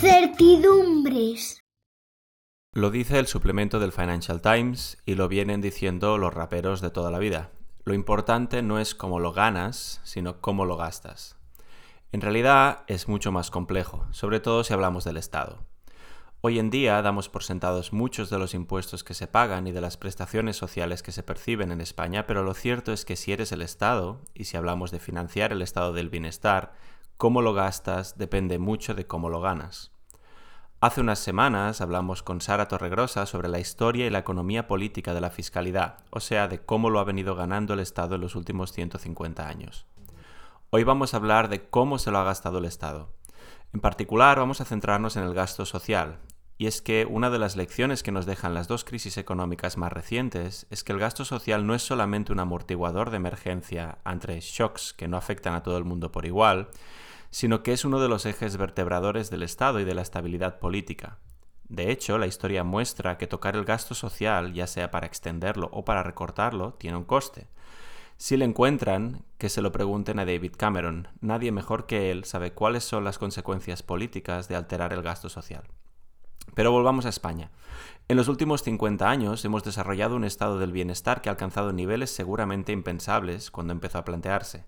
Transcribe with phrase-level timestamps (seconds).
[0.00, 1.60] Incertidumbres.
[2.72, 7.10] Lo dice el suplemento del Financial Times y lo vienen diciendo los raperos de toda
[7.10, 7.50] la vida.
[7.84, 11.36] Lo importante no es cómo lo ganas, sino cómo lo gastas.
[12.12, 15.66] En realidad es mucho más complejo, sobre todo si hablamos del Estado.
[16.42, 19.80] Hoy en día damos por sentados muchos de los impuestos que se pagan y de
[19.80, 23.50] las prestaciones sociales que se perciben en España, pero lo cierto es que si eres
[23.50, 26.74] el Estado, y si hablamos de financiar el estado del bienestar,
[27.18, 29.90] cómo lo gastas depende mucho de cómo lo ganas.
[30.80, 35.20] Hace unas semanas hablamos con Sara Torregrosa sobre la historia y la economía política de
[35.20, 38.70] la fiscalidad, o sea, de cómo lo ha venido ganando el Estado en los últimos
[38.70, 39.86] 150 años.
[40.70, 43.08] Hoy vamos a hablar de cómo se lo ha gastado el Estado.
[43.74, 46.20] En particular vamos a centrarnos en el gasto social,
[46.58, 49.92] y es que una de las lecciones que nos dejan las dos crisis económicas más
[49.92, 54.92] recientes es que el gasto social no es solamente un amortiguador de emergencia ante shocks
[54.92, 56.68] que no afectan a todo el mundo por igual,
[57.30, 61.18] sino que es uno de los ejes vertebradores del Estado y de la estabilidad política.
[61.68, 65.84] De hecho, la historia muestra que tocar el gasto social, ya sea para extenderlo o
[65.84, 67.46] para recortarlo, tiene un coste.
[68.16, 71.08] Si le encuentran, que se lo pregunten a David Cameron.
[71.20, 75.62] Nadie mejor que él sabe cuáles son las consecuencias políticas de alterar el gasto social.
[76.54, 77.50] Pero volvamos a España.
[78.08, 82.10] En los últimos 50 años hemos desarrollado un estado del bienestar que ha alcanzado niveles
[82.10, 84.64] seguramente impensables cuando empezó a plantearse.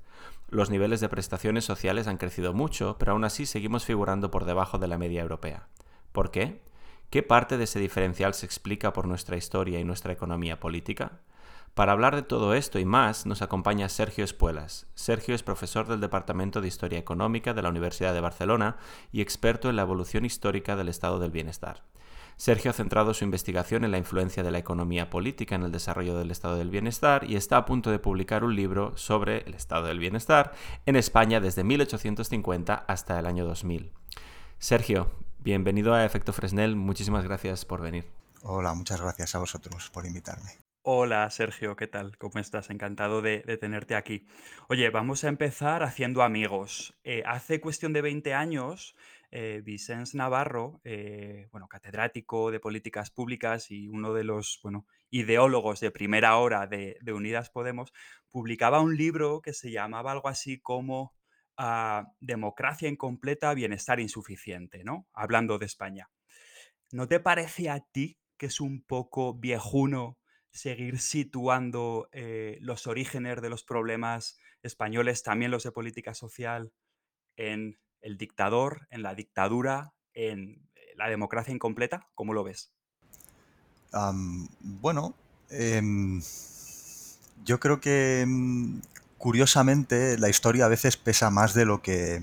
[0.51, 4.79] Los niveles de prestaciones sociales han crecido mucho, pero aún así seguimos figurando por debajo
[4.79, 5.69] de la media europea.
[6.11, 6.61] ¿Por qué?
[7.09, 11.21] ¿Qué parte de ese diferencial se explica por nuestra historia y nuestra economía política?
[11.75, 14.89] Para hablar de todo esto y más nos acompaña Sergio Espuelas.
[14.97, 18.77] Sergio es profesor del Departamento de Historia Económica de la Universidad de Barcelona
[19.13, 21.85] y experto en la evolución histórica del estado del bienestar.
[22.41, 26.17] Sergio ha centrado su investigación en la influencia de la economía política en el desarrollo
[26.17, 29.89] del estado del bienestar y está a punto de publicar un libro sobre el estado
[29.89, 30.55] del bienestar
[30.87, 33.93] en España desde 1850 hasta el año 2000.
[34.59, 38.07] Sergio, bienvenido a Efecto Fresnel, muchísimas gracias por venir.
[38.41, 40.53] Hola, muchas gracias a vosotros por invitarme.
[40.83, 42.17] Hola Sergio, ¿qué tal?
[42.17, 42.71] ¿Cómo estás?
[42.71, 44.27] Encantado de, tenerte aquí.
[44.67, 46.95] Oye, vamos a empezar haciendo amigos.
[47.05, 48.97] Eh, hace cuestión de 20 años,
[49.31, 49.63] eh,
[50.15, 56.37] Navarro, eh, bueno, catedrático de políticas públicas y uno de los bueno, ideólogos de primera
[56.37, 57.93] hora de, Unidas Podemos,
[58.31, 61.15] publicaba un libro que se llamaba algo así como
[61.57, 65.07] ah, Democracia incompleta, bienestar insuficiente, ¿no?
[65.13, 66.11] Hablando de España.
[66.93, 70.19] ¿No te parece a ti que es un poco viejuno
[70.51, 76.73] seguir situando eh, los orígenes de los problemas españoles, también los de política social,
[77.37, 82.09] en el dictador, en la dictadura, en eh, la democracia incompleta?
[82.15, 82.73] ¿Cómo lo ves?
[84.61, 85.15] bueno,
[85.49, 86.23] em,
[87.45, 88.79] yo creo que mm,
[89.19, 92.23] curiosamente la historia a veces pesa más de lo que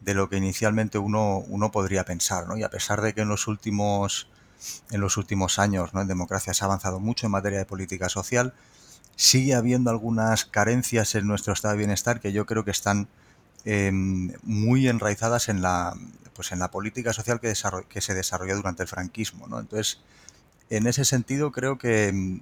[0.00, 2.56] de lo que inicialmente uno, uno podría pensar, ¿no?
[2.56, 4.28] Y a pesar de que en los últimos
[4.90, 6.00] en los últimos años ¿no?
[6.00, 8.54] en democracia se ha avanzado mucho en materia de política social,
[9.16, 13.08] sigue habiendo algunas carencias en nuestro estado de bienestar que yo creo que están
[13.64, 15.94] em, muy enraizadas en la,
[16.34, 17.52] pues en la política social que,
[17.88, 19.46] que se desarrolló durante el franquismo.
[19.46, 19.60] ¿no?
[19.60, 20.00] Entonces,
[20.70, 22.40] en ese sentido creo que em,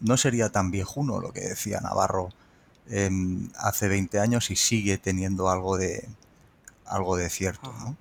[0.00, 2.30] no sería tan viejuno lo que decía Navarro
[2.88, 6.08] em, hace 20 años y sigue teniendo algo de,
[6.86, 7.72] algo de cierto.
[7.80, 7.96] ¿no?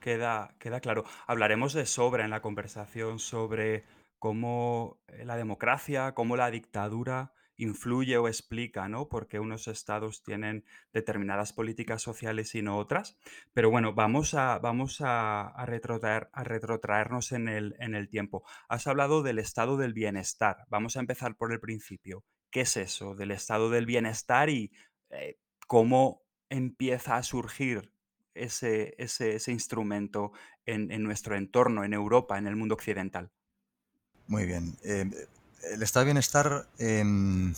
[0.00, 1.04] Queda, queda claro.
[1.26, 3.84] Hablaremos de sobra en la conversación sobre
[4.18, 9.08] cómo eh, la democracia, cómo la dictadura influye o explica, ¿no?
[9.08, 13.16] Porque unos estados tienen determinadas políticas sociales y no otras.
[13.52, 18.44] Pero bueno, vamos a, vamos a, retrotraer, a retrotraernos en el, en el tiempo.
[18.68, 20.64] Has hablado del estado del bienestar.
[20.68, 22.24] Vamos a empezar por el principio.
[22.50, 24.72] ¿Qué es eso del estado del bienestar y
[25.10, 27.90] eh, cómo empieza a surgir
[28.34, 30.32] ese, ese, instrumento
[30.66, 33.30] en, nuestro entorno, en Europa, en el mundo occidental?
[34.26, 34.76] Muy bien.
[34.82, 35.12] Em,
[35.72, 37.54] el estado de bienestar em,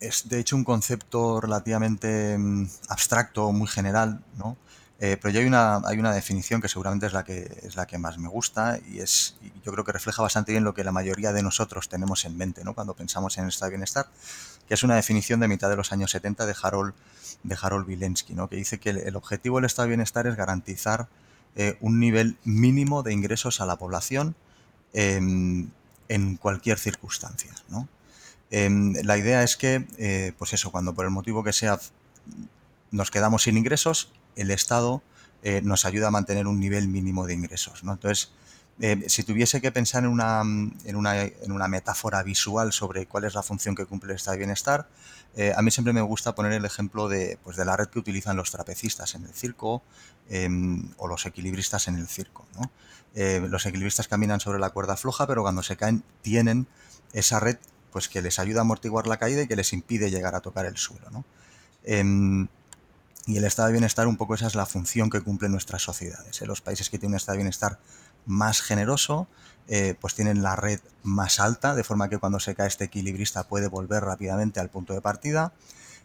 [0.00, 4.56] es de hecho un concepto relativamente em, abstracto, muy general, ¿no?
[5.04, 7.88] Eh, pero ya hay una, hay una definición que seguramente es la que, es la
[7.88, 9.34] que más me gusta y es,
[9.64, 12.62] yo creo que refleja bastante bien lo que la mayoría de nosotros tenemos en mente
[12.62, 12.72] ¿no?
[12.72, 14.06] cuando pensamos en el estado de bienestar,
[14.68, 16.94] que es una definición de mitad de los años 70 de Harold,
[17.42, 17.88] de Harold
[18.30, 18.48] ¿no?
[18.48, 21.08] que dice que el, objetivo del estado de bienestar es garantizar
[21.56, 24.36] eh, un nivel mínimo de ingresos a la población
[24.92, 25.68] em,
[26.14, 27.52] en cualquier circunstancia.
[27.68, 27.88] ¿no?
[28.50, 31.78] Em, la idea es que, eh, pues eso, cuando por el motivo que sea
[32.90, 35.02] nos quedamos sin ingresos, el Estado
[35.42, 37.82] eh, nos ayuda a mantener un nivel mínimo de ingresos.
[37.84, 37.92] ¿no?
[37.92, 38.30] Entonces,
[38.80, 43.24] Eh, si tuviese que pensar en una, en, una, en una, metáfora visual sobre cuál
[43.24, 44.88] es la función que cumple el estado de bienestar,
[45.36, 47.98] eh, a mí siempre me gusta poner el ejemplo de, pues, de la red que
[47.98, 49.82] utilizan los trapecistas en el circo
[50.30, 52.46] em, o los equilibristas en el circo.
[52.58, 52.70] ¿no?
[53.14, 56.66] Eh, los equilibristas caminan sobre la cuerda floja, pero cuando se caen tienen
[57.12, 57.58] esa red
[57.90, 60.66] pues, que les ayuda a amortiguar la caída y que les impide llegar a tocar
[60.66, 61.24] el suelo.
[61.84, 62.48] Em,
[63.26, 66.40] y el estado de bienestar, un poco esa es la función que cumplen nuestras sociedades.
[66.42, 67.78] En los países que tienen un estado de bienestar
[68.26, 69.28] más generoso,
[69.68, 73.44] eh, pues tienen la red más alta, de forma que cuando se cae este equilibrista
[73.44, 75.52] puede volver rápidamente al punto de partida.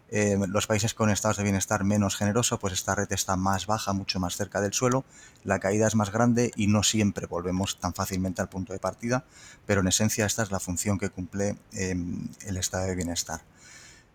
[0.09, 3.91] Eh, los países con estados de bienestar menos generoso, pues esta red está más baja,
[3.91, 5.03] mucho más cerca del suelo,
[5.43, 9.25] la caída es más grande y no siempre volvemos tan fácilmente al punto de partida,
[9.65, 13.41] pero en esencia esta es la función que cumple em, el estado de bienestar.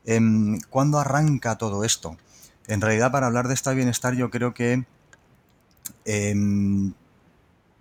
[0.07, 2.17] Em, ¿Cuándo arranca todo esto?
[2.67, 4.85] En realidad, para hablar de estado de bienestar, yo creo que
[6.07, 6.95] em,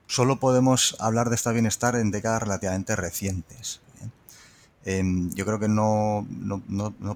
[0.07, 3.79] solo podemos hablar de estado de bienestar en décadas relativamente recientes.
[4.83, 6.25] Em, yo creo que no,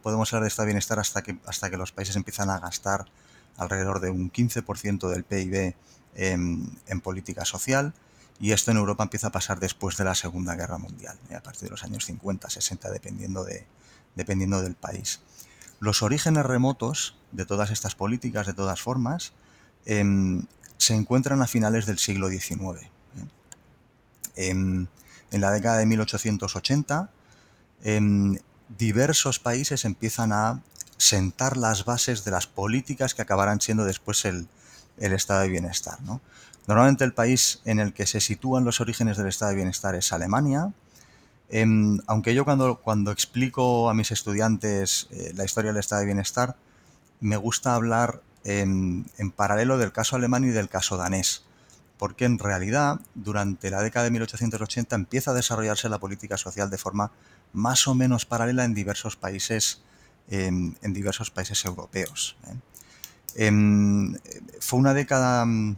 [0.03, 3.06] podemos hablar de estado bienestar hasta que, hasta que los países empiezan a gastar
[3.57, 5.75] alrededor de un 15% del PIB
[6.15, 7.94] en, política social
[8.39, 11.63] y esto en Europa empieza a pasar después de la Segunda Guerra Mundial, a partir
[11.63, 13.65] de los años 50, 60, dependiendo, de,
[14.15, 15.21] dependiendo del país.
[15.79, 19.33] Los orígenes remotos de todas estas políticas, de todas formas,
[19.85, 20.45] em,
[20.77, 22.81] se encuentran a finales del siglo XIX.
[22.83, 22.89] ¿eh?
[24.35, 24.89] En,
[25.31, 27.09] la década de 1880,
[27.86, 28.38] em,
[28.78, 30.62] diversos países empiezan a
[30.98, 34.50] sentar las bases de las políticas que acabarán siendo después el,
[34.98, 36.00] estado de bienestar.
[36.68, 40.12] Normalmente el país en el que se sitúan los orígenes del estado de bienestar es
[40.12, 40.74] Alemania,
[41.50, 46.08] Em, aunque yo cuando, cuando explico a mis estudiantes eh, la historia del estado de
[46.08, 46.56] bienestar,
[47.20, 49.06] me gusta hablar en,
[49.36, 51.44] paralelo del caso alemán y del caso danés,
[51.98, 56.78] porque en realidad durante la década de 1880 empieza a desarrollarse la política social de
[56.78, 57.12] forma
[57.56, 59.81] más o menos paralela en diversos países,
[60.30, 62.38] en diversos países europeos.
[62.48, 62.56] ¿eh?
[63.36, 64.16] Em,
[64.60, 65.75] fue una década mm,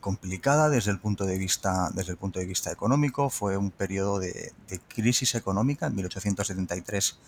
[0.00, 3.30] complicada desde el punto de vista, desde el punto de vista económico.
[3.30, 4.52] Fue un periodo de,
[4.88, 5.86] crisis económica.
[5.86, 7.18] En 1873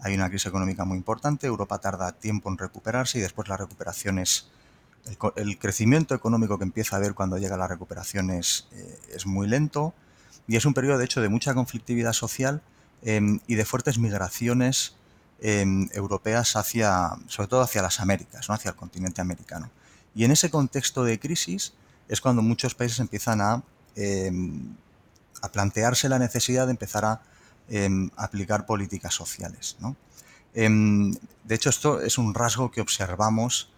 [0.00, 1.46] hay una crisis económica muy importante.
[1.46, 4.50] Europa tarda tiempo en recuperarse y después la recuperación es...
[5.36, 9.46] El, crecimiento económico que empieza a haber cuando llega la recuperación es, eh, es muy
[9.46, 9.92] lento
[10.46, 12.62] y es un periodo de hecho de mucha conflictividad social
[13.02, 14.96] em, y de fuertes migraciones
[15.40, 18.54] em, europeas hacia, sobre todo hacia las Américas, ¿no?
[18.54, 19.70] hacia el continente americano.
[20.14, 21.74] Y en ese contexto de crisis,
[22.08, 23.62] es cuando muchos países empiezan a,
[23.96, 24.76] em,
[25.42, 27.22] a plantearse la necesidad de empezar a
[28.16, 29.78] aplicar políticas sociales.
[30.52, 31.14] Em,
[31.44, 33.72] de hecho, esto es un rasgo que observamos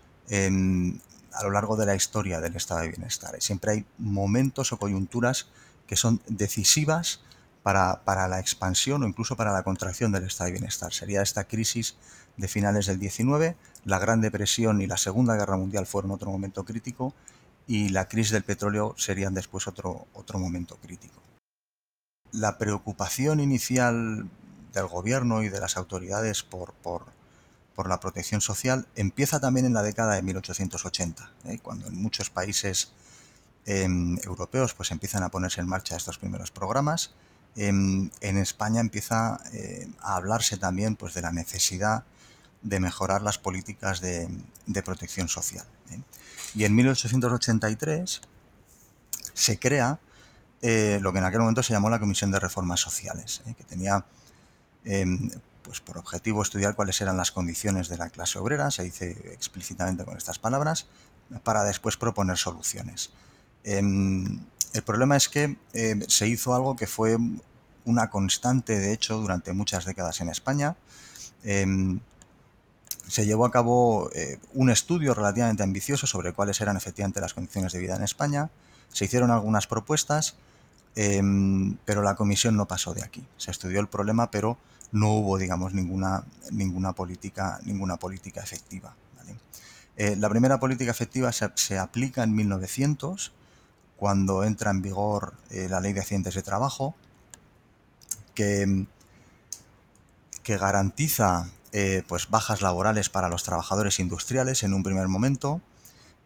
[1.36, 3.36] a lo largo de la historia del estado de bienestar.
[3.40, 5.46] Siempre hay momentos o coyunturas
[5.86, 7.20] que son decisivas
[7.62, 10.92] para, para, la expansión o incluso para la contracción del estado de bienestar.
[10.92, 11.96] Sería esta crisis
[12.36, 16.64] de finales del 19, la Gran Depresión y la Segunda Guerra Mundial fueron otro momento
[16.64, 17.14] crítico
[17.66, 21.20] y la crisis del petróleo serían después otro, otro momento crítico.
[22.32, 24.28] La preocupación inicial
[24.72, 27.06] del gobierno y de las autoridades por, por,
[27.88, 31.58] la protección social empieza también en la década de 1880, ¿eh?
[31.62, 32.92] cuando en muchos países
[33.66, 37.14] em, europeos pues empiezan a ponerse en marcha estos primeros programas.
[37.56, 42.04] Em, en España empieza eh, a hablarse también pues, de la necesidad
[42.62, 44.28] de mejorar las políticas de,
[44.84, 45.64] protección social.
[45.90, 46.00] ¿eh?
[46.54, 48.20] Y en 1883
[49.34, 49.98] se crea
[50.62, 54.04] eh, lo que en aquel momento se llamó la Comisión de Reformas Sociales, que tenía
[54.84, 55.30] em,
[55.62, 60.04] pues por objetivo estudiar cuáles eran las condiciones de la clase obrera, se dice explícitamente
[60.04, 60.86] con estas palabras,
[61.42, 63.10] para después proponer soluciones.
[63.66, 64.40] Em,
[64.72, 67.18] el problema es que em, se hizo algo que fue
[67.84, 70.76] una constante, de hecho, durante muchas décadas en España
[73.08, 77.72] se llevó a cabo eh, un estudio relativamente ambicioso sobre cuáles eran efectivamente las condiciones
[77.72, 78.50] de vida en España.
[78.92, 80.36] Se hicieron algunas propuestas,
[80.94, 83.24] em, pero la comisión no pasó de aquí.
[83.36, 84.58] Se estudió el problema, pero
[84.92, 88.94] no hubo, digamos, ninguna, ninguna, política, ninguna política efectiva.
[89.98, 93.32] Eh, la primera política efectiva se, aplica en 1900,
[93.96, 96.94] cuando entra en vigor eh, la Ley de Accidentes de Trabajo,
[98.34, 98.86] que,
[100.42, 105.60] que garantiza eh, pues bajas laborales para los trabajadores industriales en un primer momento,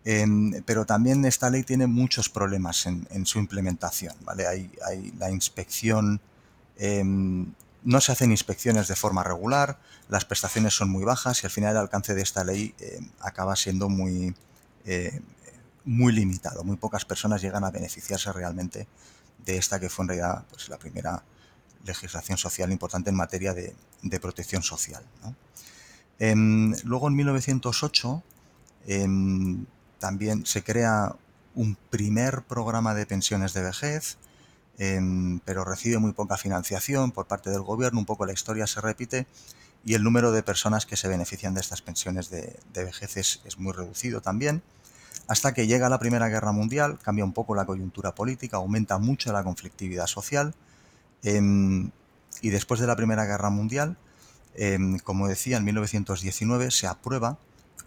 [0.04, 4.14] em, pero también esta ley tiene muchos problemas en, su implementación.
[4.22, 4.46] ¿vale?
[4.46, 4.70] Hay,
[5.18, 6.20] la inspección,
[6.76, 11.50] em, no se hacen inspecciones de forma regular, las prestaciones son muy bajas y al
[11.50, 14.34] final el alcance de esta ley em, acaba siendo muy,
[15.84, 16.64] muy limitado.
[16.64, 18.86] Muy pocas personas llegan a beneficiarse realmente
[19.44, 21.22] de esta que fue en realidad pues, la primera
[21.84, 23.74] legislación social importante en materia de,
[24.20, 25.02] protección social.
[26.18, 28.22] Em, luego en 1908
[28.86, 29.66] em,
[29.98, 31.14] también se crea
[31.54, 34.18] un primer programa de pensiones de vejez,
[34.78, 38.80] em, pero recibe muy poca financiación por parte del gobierno, un poco la historia se
[38.80, 39.26] repite
[39.84, 43.72] y el número de personas que se benefician de estas pensiones de, vejez es, muy
[43.72, 44.62] reducido también,
[45.30, 49.32] hasta que llega la Primera Guerra Mundial, cambia un poco la coyuntura política, aumenta mucho
[49.32, 50.56] la conflictividad social,
[51.22, 51.92] em,
[52.42, 53.96] y después de la Primera Guerra Mundial,
[54.56, 57.38] em, como decía, en 1919 se aprueba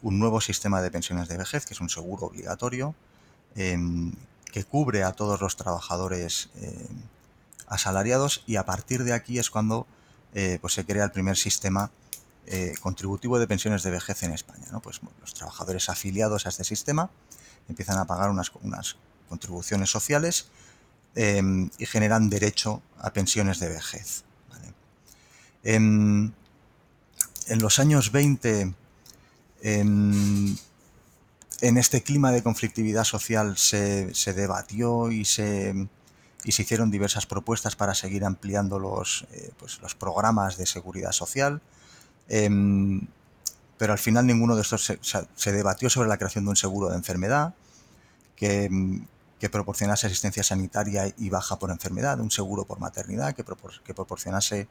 [0.02, 2.96] un nuevo sistema de pensiones de vejez, que es un seguro obligatorio,
[3.56, 4.14] em,
[4.54, 6.50] que cubre a todos los trabajadores
[7.68, 9.86] asalariados, y a partir de aquí es cuando
[10.34, 11.92] eh, pues se crea el primer sistema
[12.46, 14.68] eh, contributivo de pensiones de vejez en España.
[14.82, 17.10] Pues los trabajadores afiliados a este sistema
[17.70, 18.52] empiezan a pagar unas,
[19.30, 20.48] contribuciones sociales
[21.16, 24.24] em, y generan derecho a pensiones de vejez.
[25.64, 26.34] Em,
[27.48, 28.74] en, los años 20,
[29.62, 30.58] em,
[31.62, 35.88] en este clima de conflictividad social se, debatió y se
[36.44, 41.62] hicieron diversas propuestas para seguir ampliando los, eh, pues, los programas de seguridad social.
[42.30, 43.02] Em,
[43.78, 46.96] pero al final ninguno de estos se, debatió sobre la creación de un seguro de
[46.96, 47.54] enfermedad
[48.36, 49.06] que, em,
[49.40, 53.44] que, proporcionase asistencia sanitaria y baja por enfermedad, un seguro por maternidad que,
[53.84, 54.68] que proporcionase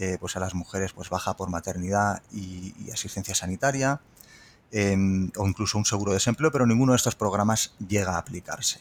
[0.00, 4.00] eh, pues a las mujeres pues baja por maternidad y, asistencia sanitaria,
[4.70, 8.80] em, o incluso un seguro de desempleo, pero ninguno de estos programas llega a aplicarse.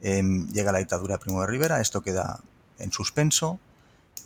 [0.00, 2.38] Llega la dictadura de Primo de Rivera, esto queda
[2.78, 3.58] en suspenso.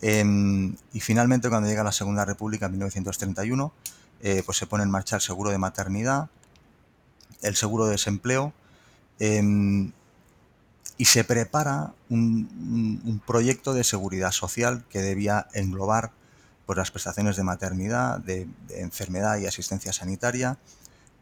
[0.01, 3.73] Em, y finalmente, cuando llega la Segunda República en 1931,
[4.21, 6.29] eh, pues se pone en marcha el seguro de maternidad,
[7.41, 8.53] el seguro de desempleo,
[9.19, 9.91] em,
[10.97, 16.11] y se prepara un, proyecto de seguridad social que debía englobar
[16.65, 20.57] pues, las prestaciones de maternidad, de enfermedad y asistencia sanitaria,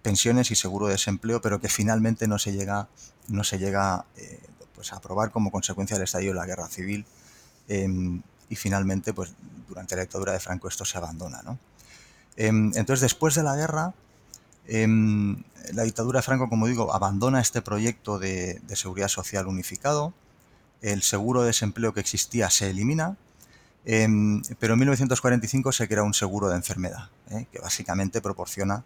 [0.02, 2.88] pensiones y seguro de desempleo, pero que finalmente no se llega,
[3.28, 4.40] no se llega eh,
[4.76, 7.06] pues a aprobar como consecuencia del estallido de la guerra civil.
[7.68, 9.34] Em, y finalmente pues
[9.68, 11.42] durante la dictadura de Franco esto se abandona.
[12.36, 13.94] Em, entonces después de la guerra
[14.68, 20.14] em, la dictadura de Franco, como digo, abandona este proyecto de, seguridad social unificado,
[20.82, 23.18] el seguro de desempleo que existía se elimina,
[23.84, 27.48] pero en 1945 se crea un seguro de enfermedad, ¿eh?
[27.52, 28.84] que básicamente proporciona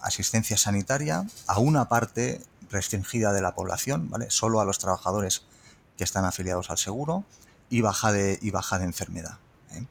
[0.00, 2.40] asistencia sanitaria a una parte
[2.70, 4.30] restringida de la población, ¿vale?
[4.30, 5.42] Solo a los trabajadores
[5.96, 7.24] que están afiliados al seguro
[7.70, 9.38] y baja de, y baja de enfermedad.
[9.72, 9.86] ¿eh?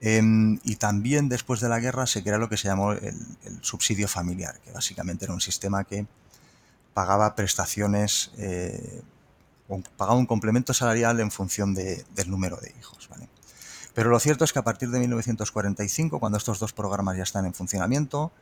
[0.00, 3.16] Em, y también después de la guerra se crea lo que se llamó el,
[3.62, 6.06] subsidio familiar, que básicamente era un sistema que
[6.94, 9.02] pagaba prestaciones, eh,
[9.96, 13.08] pagaba un complemento salarial en función del número de hijos.
[13.08, 13.28] ¿vale?
[13.94, 17.46] Pero lo cierto es que a partir de 1945, cuando estos dos programas ya están
[17.46, 18.32] en funcionamiento,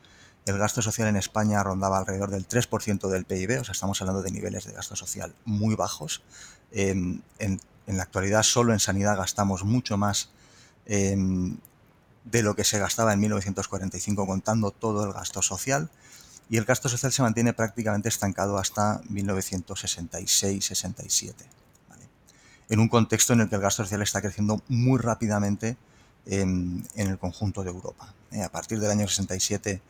[0.46, 4.20] el gasto social en España rondaba alrededor del 3% del PIB, o sea, estamos hablando
[4.22, 6.22] de niveles de gasto social muy bajos.
[6.76, 10.30] Em, en, la actualidad solo en sanidad gastamos mucho más
[10.86, 11.56] em,
[12.24, 15.88] de lo que se gastaba en 1945 contando todo el gasto social
[16.50, 21.32] y el gasto social se mantiene prácticamente estancado hasta 1966-67
[22.68, 25.76] en un contexto en el que el gasto social está creciendo muy rápidamente
[26.26, 28.12] en, el conjunto de Europa.
[28.32, 29.80] Eh, a partir del año 67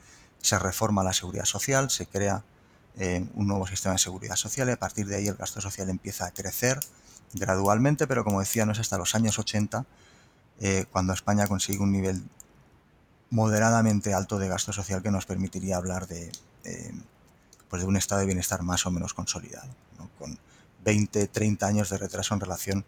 [0.42, 2.42] se reforma la seguridad social, se crea
[2.98, 5.88] eh, un nuevo sistema de seguridad social y a partir de ahí el gasto social
[5.90, 6.78] empieza a crecer
[7.32, 9.84] gradualmente, pero como decía, no es hasta los años 80
[10.60, 12.22] eh, cuando España consigue un nivel
[13.30, 16.30] moderadamente alto de gasto social que nos permitiría hablar de,
[17.68, 19.68] pues de un estado de bienestar más o menos consolidado,
[20.18, 20.38] con
[20.84, 22.84] 20, 30 años de retraso en relación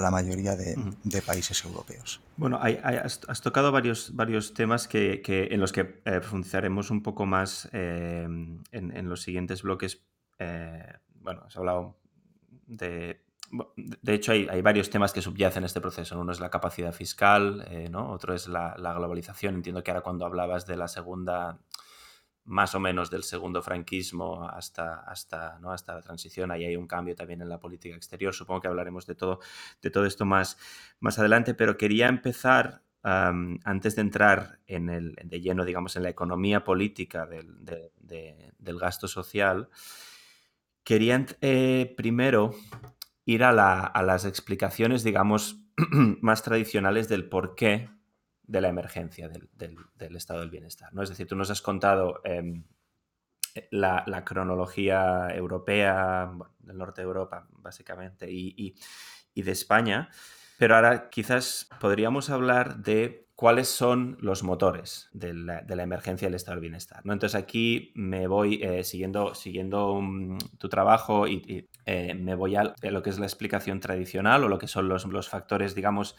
[0.00, 0.76] la mayoría de,
[1.22, 2.20] países europeos.
[2.36, 7.68] Bueno, has, tocado varios, varios temas que, en los que eh, profundizaremos un poco más
[7.72, 8.26] eh,
[8.72, 10.02] en, los siguientes bloques.
[10.38, 11.98] Eh, bueno, has hablado
[12.66, 13.24] de...
[13.76, 16.20] De hecho, hay, varios temas que subyacen este proceso.
[16.20, 18.10] Uno es la capacidad fiscal, ¿no?
[18.10, 19.54] otro es la, la, globalización.
[19.54, 21.60] Entiendo que ahora cuando hablabas de la segunda
[22.46, 25.72] más o menos del segundo franquismo hasta, hasta, ¿no?
[25.72, 26.50] hasta la transición.
[26.50, 28.34] Ahí hay un cambio también en la política exterior.
[28.34, 29.40] Supongo que hablaremos de todo,
[29.82, 30.56] de todo esto más,
[31.00, 36.08] más adelante, pero quería empezar, antes de entrar en el, de lleno, digamos, en la
[36.08, 37.64] economía política del,
[38.58, 39.68] del gasto social,
[40.82, 42.52] quería eh, primero
[43.24, 45.60] ir a, la, a las explicaciones, digamos,
[46.20, 47.90] más tradicionales del por qué
[48.46, 50.92] de la emergencia del, estado del bienestar.
[50.94, 51.02] ¿no?
[51.02, 52.64] Es decir, tú nos has contado em,
[53.70, 58.74] la, cronología europea, del norte de Europa, básicamente, y,
[59.34, 60.08] de España.
[60.58, 66.54] Pero ahora quizás podríamos hablar de cuáles son los motores de la, emergencia del estado
[66.54, 67.04] del bienestar.
[67.04, 67.12] ¿no?
[67.12, 72.74] Entonces aquí me voy eh, siguiendo, siguiendo mm, tu trabajo y, eh, me voy a,
[72.80, 76.16] lo que es la explicación tradicional o lo que son los, los factores, digamos,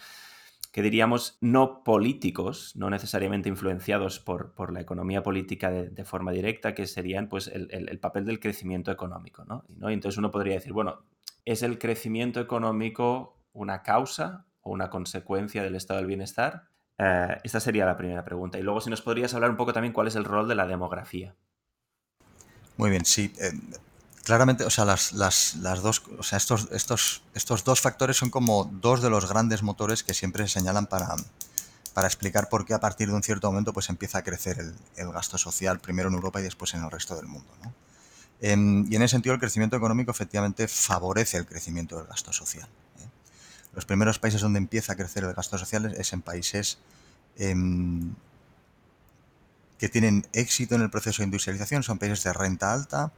[0.77, 6.75] que diríamos no políticos, no necesariamente influenciados por, por la economía política de, forma directa,
[6.75, 9.43] que serían pues, el, papel del crecimiento económico.
[9.43, 9.63] ¿no?
[9.89, 11.00] Y entonces uno podría decir, bueno,
[11.46, 16.67] ¿es el crecimiento económico una causa o una consecuencia del estado del bienestar?
[17.00, 18.60] Eh, esta sería la primera pregunta.
[18.60, 20.67] Y luego si nos podrías hablar un poco también cuál es el rol de la
[20.67, 21.34] demografía.
[22.77, 23.34] Muy bien, sí.
[23.39, 23.50] Eh,
[24.27, 26.03] claramente, o sea, dos,
[26.34, 31.15] estos, dos factores son como dos de los grandes motores que siempre se señalan para,
[32.05, 35.13] explicar por qué a partir de un cierto momento pues empieza a crecer el, el
[35.13, 37.48] gasto social, primero en Europa y después en el resto del mundo.
[37.63, 37.74] ¿no?
[38.41, 42.67] Em, y en ese sentido el crecimiento económico efectivamente favorece el crecimiento del gasto social.
[43.00, 43.07] ¿eh?
[43.74, 46.79] Los primeros países donde empieza a crecer el gasto social es en países
[47.38, 48.13] em,
[49.77, 53.12] que tienen éxito en el proceso de industrialización, son países de renta alta,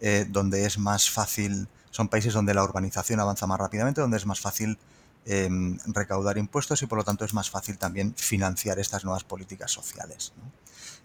[0.00, 4.26] eh, donde es más fácil, son países donde la urbanización avanza más rápidamente, donde es
[4.26, 4.78] más fácil
[5.26, 9.70] em, recaudar impuestos y por lo tanto es más fácil también financiar estas nuevas políticas
[9.70, 10.32] sociales.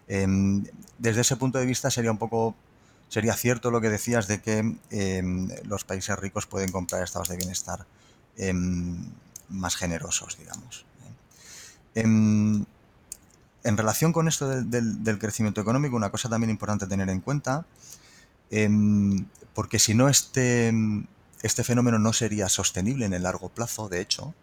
[0.08, 0.64] Em,
[0.98, 2.54] desde ese punto de vista sería un poco,
[3.08, 7.36] sería cierto lo que decías de que em, los países ricos pueden comprar estados de
[7.36, 7.86] bienestar
[9.48, 10.84] más generosos, digamos.
[13.64, 17.66] En relación con esto del, crecimiento económico, una cosa también importante tener en cuenta
[18.50, 20.72] Em, porque si no, este,
[21.42, 24.34] este fenómeno no sería sostenible en el largo plazo, de hecho,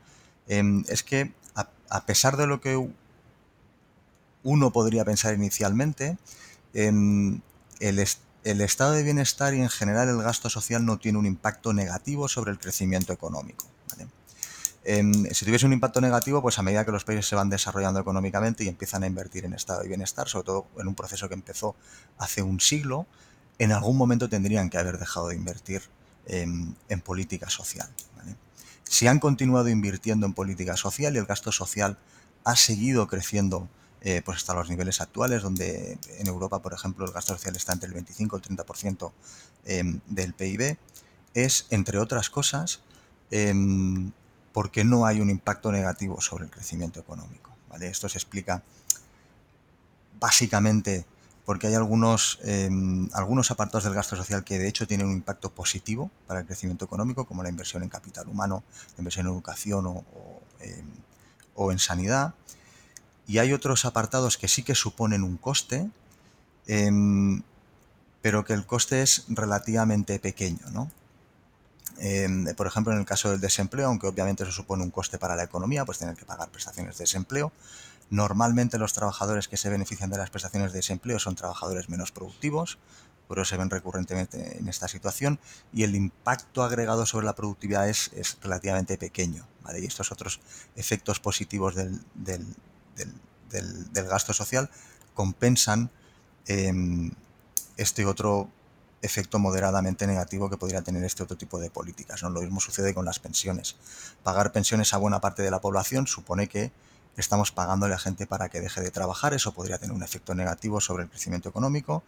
[0.48, 2.90] em, es que a, pesar de lo que
[4.44, 6.18] uno podría pensar inicialmente,
[6.74, 7.42] em,
[7.80, 12.28] el estado de bienestar y en general el gasto social no tiene un impacto negativo
[12.28, 13.66] sobre el crecimiento económico.
[14.84, 18.64] Si tuviese un impacto negativo, pues a medida que los países se van desarrollando económicamente
[18.64, 21.76] y empiezan a invertir en estado de bienestar, sobre todo en un proceso que empezó
[22.18, 23.06] hace un siglo,
[23.60, 25.84] en algún momento tendrían que haber dejado de invertir
[26.26, 27.90] en, política social.
[28.84, 31.98] Si han continuado invirtiendo en política social y el gasto social
[32.44, 33.70] ha seguido creciendo
[34.02, 37.74] eh, pues hasta los niveles actuales, donde en Europa, por ejemplo, el gasto social está
[37.74, 39.12] entre el 25 y el 30%
[39.66, 40.78] em, del PIB,
[41.36, 42.82] es, entre otras cosas,
[43.30, 44.12] em,
[44.54, 47.52] porque no hay un impacto negativo sobre el crecimiento económico.
[47.80, 48.62] Esto se explica
[50.20, 51.06] básicamente
[51.46, 55.52] porque hay algunos, em, algunos apartados del gasto social que de hecho tienen un impacto
[55.52, 58.64] positivo para el crecimiento económico, como la inversión en capital humano,
[58.96, 60.04] la inversión en educación o,
[60.60, 62.34] em, en sanidad.
[63.28, 65.90] Y hay otros apartados que sí que suponen un coste,
[66.68, 67.44] em,
[68.22, 70.70] pero que el coste es relativamente pequeño.
[70.72, 70.90] ¿no?
[72.56, 75.44] Por ejemplo, en el caso del desempleo, aunque obviamente eso supone un coste para la
[75.44, 77.52] economía, pues tener que pagar prestaciones de desempleo,
[78.12, 82.78] Normalmente los trabajadores que se benefician de las prestaciones de desempleo son trabajadores menos productivos,
[83.30, 85.40] pero se ven recurrentemente en esta situación
[85.72, 89.48] y el impacto agregado sobre la productividad es, relativamente pequeño.
[89.80, 90.42] Y estos otros
[90.76, 92.46] efectos positivos del,
[93.94, 94.70] gasto social
[95.14, 95.90] compensan
[96.48, 97.12] em,
[97.78, 98.50] este otro
[99.02, 102.22] efecto moderadamente negativo que podría tener este otro tipo de políticas.
[102.22, 103.76] Lo mismo sucede con las pensiones.
[104.24, 106.72] Pagar pensiones a buena parte de la población supone que
[107.18, 110.80] estamos pagándole a gente para que deje de trabajar, eso podría tener un efecto negativo
[110.80, 112.04] sobre el crecimiento económico,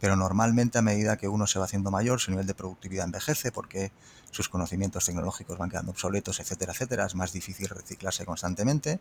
[0.00, 3.52] pero normalmente a medida que uno se va haciendo mayor, su nivel de productividad envejece
[3.52, 3.92] porque
[4.30, 9.00] sus conocimientos tecnológicos van quedando obsoletos, etcétera, etcétera, es más difícil reciclarse constantemente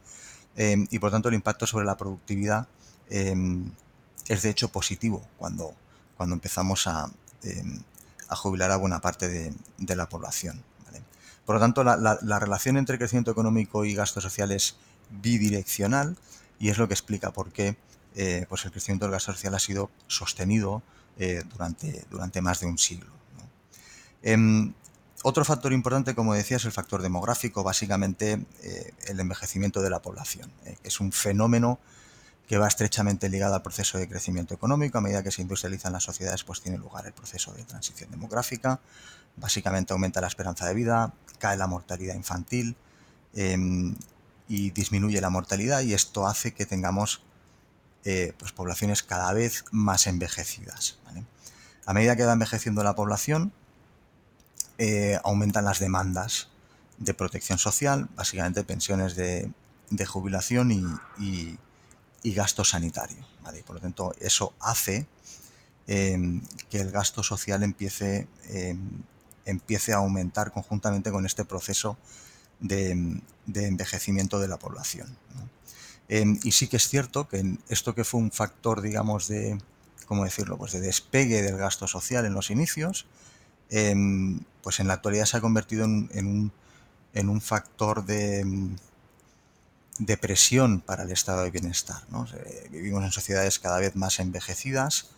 [0.56, 2.68] eh, y por tanto el impacto sobre la productividad
[3.10, 3.36] eh,
[4.28, 5.74] es de hecho positivo cuando,
[6.18, 7.10] cuando empezamos a,
[7.44, 7.64] eh,
[8.30, 10.64] jubilar a buena parte de, la población.
[11.46, 14.78] Por lo tanto, la, la relación entre crecimiento económico y gastos sociales
[15.10, 16.16] bidireccional
[16.60, 17.76] y es lo que explica por qué
[18.16, 20.84] eh, pues el crecimiento del gasto social ha sido sostenido
[21.18, 23.12] eh, durante, durante más de un siglo.
[24.22, 24.74] Em,
[25.24, 28.46] otro factor importante, como decía, es el factor demográfico, básicamente
[29.08, 30.52] el envejecimiento de la población.
[30.84, 31.80] es un fenómeno
[32.52, 34.98] que va estrechamente ligado al proceso de crecimiento económico.
[34.98, 38.82] A medida que se industrializan las sociedades, pues tiene lugar el proceso de transición demográfica.
[39.38, 42.76] Básicamente aumenta la esperanza de vida, cae la mortalidad infantil,
[43.36, 43.96] em,
[44.50, 47.22] y disminuye la mortalidad y esto hace que tengamos
[48.04, 50.98] eh, pues, poblaciones cada vez más envejecidas.
[51.86, 53.54] A medida que va envejeciendo la población,
[54.78, 56.50] eh, aumentan las demandas
[56.98, 59.54] de protección social, básicamente pensiones de,
[60.06, 61.58] jubilación y,
[62.24, 63.26] gasto sanitario.
[63.66, 65.08] Por lo tanto, eso hace
[65.88, 69.04] em, que el gasto social empiece, em,
[69.46, 71.98] empiece a aumentar conjuntamente con este proceso
[72.60, 72.92] de,
[73.54, 75.18] envejecimiento de la población.
[76.08, 79.58] Em, y sí que es cierto que esto que fue un factor, digamos, de,
[80.06, 80.58] ¿cómo decirlo?
[80.58, 83.08] Pues de despegue del gasto social en los inicios,
[83.70, 86.52] pues en la actualidad se ha convertido en,
[87.14, 88.46] un, factor de,
[90.20, 92.02] presión para el estado de bienestar.
[92.70, 95.10] Vivimos en sociedades cada vez más envejecidas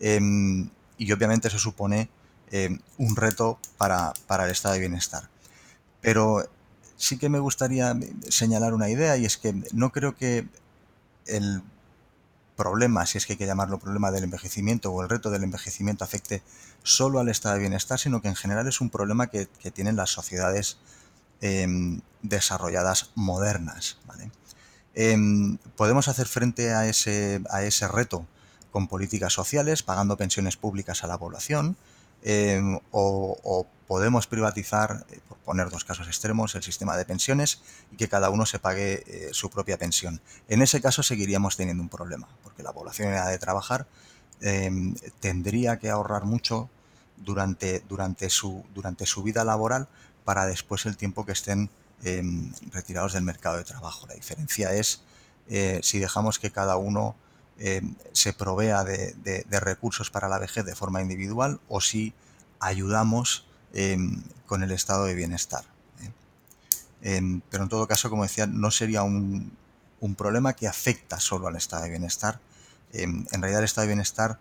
[0.00, 2.08] em, y obviamente eso supone
[2.50, 4.12] em, un reto para,
[4.44, 5.28] el estado de bienestar.
[6.00, 6.48] Pero
[6.96, 7.96] sí que me gustaría
[8.28, 10.46] señalar una idea y es que no creo que
[11.26, 11.62] el
[12.56, 16.04] problema, si es que hay que llamarlo problema del envejecimiento o el reto del envejecimiento
[16.04, 16.42] afecte
[16.82, 20.10] solo al estado de bienestar, sino que en general es un problema que, tienen las
[20.10, 20.78] sociedades
[21.42, 23.98] em, desarrolladas modernas.
[24.94, 28.26] Em, podemos hacer frente a ese, a ese reto
[28.70, 31.76] con políticas sociales, pagando pensiones públicas a la población,
[32.22, 37.96] em, o, podemos privatizar, eh, por poner dos casos extremos, el sistema de pensiones y
[37.96, 40.22] que cada uno se pague eh, su propia pensión.
[40.48, 43.86] En ese caso seguiríamos teniendo un problema, porque la población en de trabajar
[45.20, 46.68] tendría que ahorrar mucho
[47.16, 49.86] durante, durante, su, durante su vida laboral
[50.24, 51.70] para después el tiempo que estén
[52.02, 54.06] em, retirados del mercado de trabajo.
[54.06, 55.02] La diferencia es
[55.48, 57.16] eh, si dejamos que cada uno
[57.58, 62.14] em, se provea de, recursos para la vejez de forma individual o si
[62.60, 63.46] ayudamos
[64.46, 65.64] con el estado de bienestar.
[67.00, 67.40] ¿eh?
[67.48, 69.56] pero en todo caso, como decía, no sería un,
[70.00, 72.38] un problema que afecta solo al estado de bienestar,
[72.92, 74.38] Em, en realidad el estado de bienestar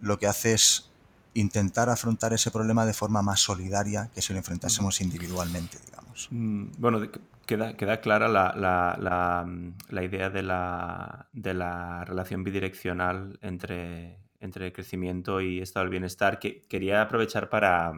[0.00, 0.90] lo que hace es
[1.34, 6.28] intentar afrontar ese problema de forma más solidaria que si lo enfrentásemos individualmente, digamos.
[6.30, 7.00] Mm, bueno,
[7.46, 15.60] queda, queda clara la, idea de la, de la, relación bidireccional entre, entre crecimiento y
[15.60, 17.92] estado del bienestar, que quería aprovechar para,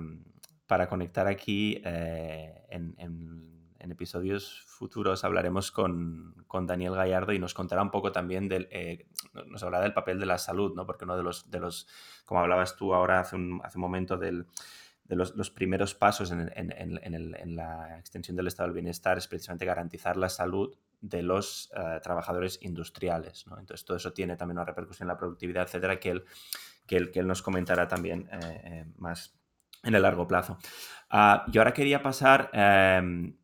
[0.66, 3.55] para conectar aquí eh, en en
[3.90, 6.35] episodios futuros hablaremos con,
[6.66, 9.07] Daniel Gallardo y nos contará un poco también del, eh,
[9.46, 10.87] nos hablará del papel de la salud, ¿no?
[10.87, 11.87] Porque uno de los, de los
[12.25, 14.46] como hablabas tú ahora hace un, hace un momento del,
[15.05, 20.16] de los, primeros pasos en, en, la extensión del estado del bienestar es precisamente garantizar
[20.16, 23.46] la salud de los eh, trabajadores industriales.
[23.46, 23.59] ¿no?
[23.59, 26.25] Entonces, todo eso tiene también una repercusión en la productividad, etcétera, que él,
[26.87, 29.37] que él, que él nos comentará también eh, más
[29.87, 30.59] en el largo plazo.
[31.12, 33.37] Uh, yo ahora quería pasar em,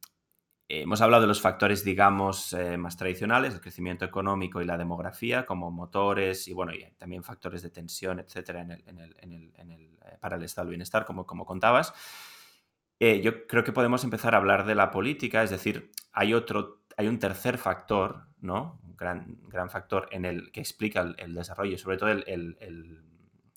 [0.81, 5.45] hemos hablado de los factores, digamos, eh, más tradicionales, el crecimiento económico y la demografía
[5.45, 8.67] como motores y, bueno, y también factores de tensión, etcétera,
[10.21, 11.93] para el estado del bienestar, como, como contabas.
[12.99, 16.83] Eh, yo creo que podemos empezar a hablar de la política, es decir, hay otro,
[16.97, 18.81] hay un tercer factor, ¿no?
[18.85, 23.12] Un gran, gran factor en el que explica el, desarrollo sobre todo el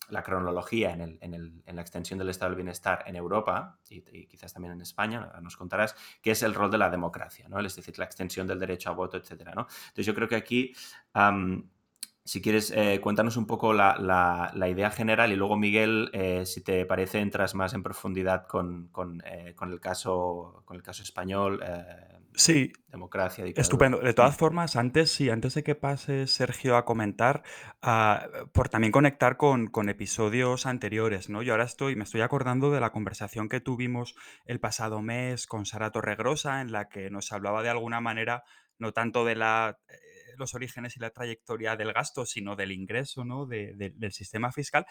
[0.10, 4.82] la cronología en, la extensión del estado del bienestar en Europa y, quizás también en
[4.82, 7.60] España, nos contarás, que es el rol de la democracia, ¿no?
[7.60, 9.44] es decir, la extensión del derecho a voto, etc.
[9.56, 9.68] ¿no?
[9.88, 10.74] Entonces yo creo que aquí,
[12.26, 16.84] si quieres, eh, cuéntanos un poco la, idea general y luego, Miguel, eh, si te
[16.86, 18.90] parece, entras más en profundidad con,
[19.26, 21.62] eh, el, caso, con el caso español
[22.38, 23.46] Sí, democracia.
[23.56, 24.00] estupendo.
[24.00, 27.44] De todas formas, antes sí, antes de que pase Sergio a comentar,
[27.82, 31.42] ah, por también conectar con, con episodios anteriores, ¿no?
[31.44, 35.66] Yo ahora estoy, me estoy acordando de la conversación que tuvimos el pasado mes con
[35.66, 38.44] Sara Torregrosa, en la que nos hablaba de alguna manera,
[38.80, 39.80] no tanto de la,
[40.38, 43.46] los orígenes y la trayectoria del gasto, sino del ingreso, ¿no?
[43.46, 44.86] del sistema fiscal.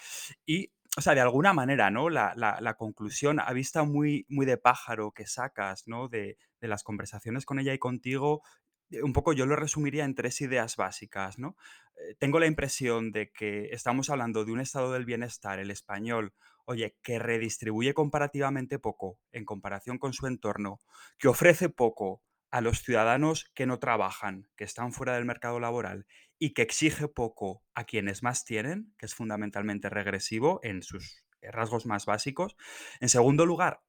[0.46, 2.08] Y o sea, de alguna manera, ¿no?
[2.08, 6.08] La, la, conclusión a vista muy, muy de pájaro que sacas, ¿no?
[6.08, 8.42] De, de, las conversaciones con ella y contigo,
[8.90, 11.56] eh, un poco yo lo resumiría en tres ideas básicas, ¿no?
[11.96, 16.32] Eh, tengo la impresión de que estamos hablando de un estado del bienestar, el español,
[16.64, 20.80] oye, que redistribuye comparativamente poco en comparación con su entorno,
[21.18, 22.22] que ofrece poco
[22.54, 26.06] a los ciudadanos que no trabajan, que están fuera del mercado laboral
[26.38, 31.84] y que exige poco a quienes más tienen, que es fundamentalmente regresivo en sus rasgos
[31.84, 32.54] más básicos.
[33.00, 33.82] En segundo lugar,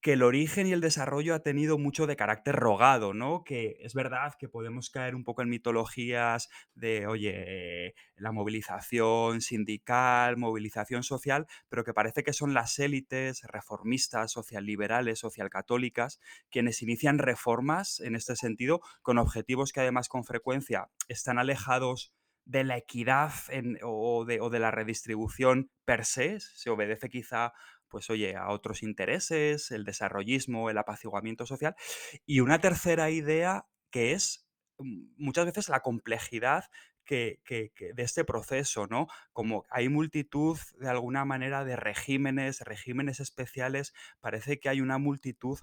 [0.00, 3.42] que el origen y el desarrollo ha tenido mucho de carácter rogado, ¿no?
[3.44, 10.36] Que es verdad que podemos caer un poco en mitologías de, oye, la movilización sindical,
[10.36, 18.00] movilización social, pero que parece que son las élites reformistas, socialliberales, socialcatólicas, quienes inician reformas
[18.00, 22.12] en este sentido con objetivos que además con frecuencia están alejados
[22.48, 23.30] de la equidad
[23.82, 27.52] o, de, o de la redistribución per se, se obedece quizá
[27.88, 31.74] pues oye, a otros intereses, el desarrollismo, el apaciguamiento social.
[32.26, 34.48] Y una tercera idea que es
[34.78, 36.64] mm, muchas veces la complejidad
[37.08, 39.06] que, de este proceso, ¿no?
[39.32, 45.58] Como hay multitud, de alguna manera, de regímenes, regímenes especiales, parece que hay una multitud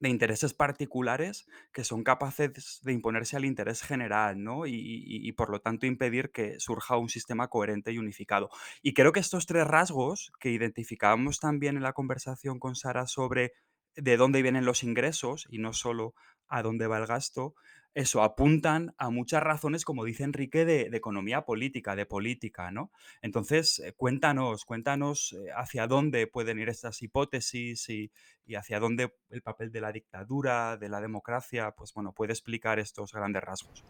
[0.00, 4.66] de intereses particulares que son capaces de imponerse al interés general, ¿no?
[4.66, 8.50] Y, por lo tanto impedir que surja un sistema coherente y unificado.
[8.82, 13.52] Y creo que estos tres rasgos que identificábamos también en la conversación con Sara sobre
[13.96, 16.14] de dónde vienen los ingresos y no solo
[16.48, 17.54] a dónde va el gasto,
[17.98, 22.92] eso, apuntan a muchas razones, como dice Enrique, de, economía política, de política, ¿no?
[23.22, 28.12] Entonces, eh, cuéntanos, cuéntanos eh, hacia dónde pueden ir estas hipótesis y,
[28.54, 33.12] hacia dónde el papel de la dictadura, de la democracia, pues bueno, puede explicar estos
[33.12, 33.84] grandes rasgos.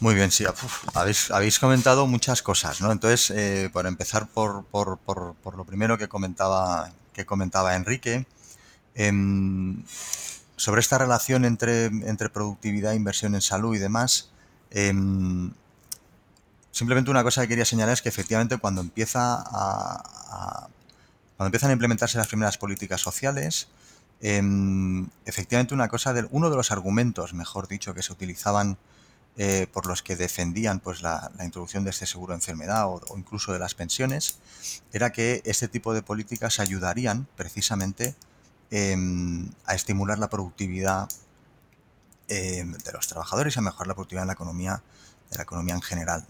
[0.00, 0.46] Muy bien, sí,
[0.94, 2.90] habéis, comentado muchas cosas, ¿no?
[2.90, 8.24] Entonces, eh, por empezar por, lo primero que comentaba, que comentaba Enrique,
[8.94, 9.84] em,
[10.58, 14.30] sobre esta relación entre, entre productividad, inversión en salud y demás,
[14.70, 15.52] em,
[16.72, 20.68] simplemente una cosa que quería señalar es que efectivamente cuando empieza a,
[21.36, 23.68] cuando empiezan a implementarse las primeras políticas sociales,
[24.20, 28.76] em, efectivamente una cosa del, uno de los argumentos, mejor dicho, que se utilizaban
[29.40, 33.52] eh, por los que defendían pues la, introducción de este seguro de enfermedad o, incluso
[33.52, 34.40] de las pensiones,
[34.92, 38.16] era que este tipo de políticas ayudarían precisamente
[38.70, 41.08] Em, a estimular la productividad
[42.28, 44.82] em, de los trabajadores y a mejorar la productividad en la economía,
[45.30, 46.26] de la economía en general.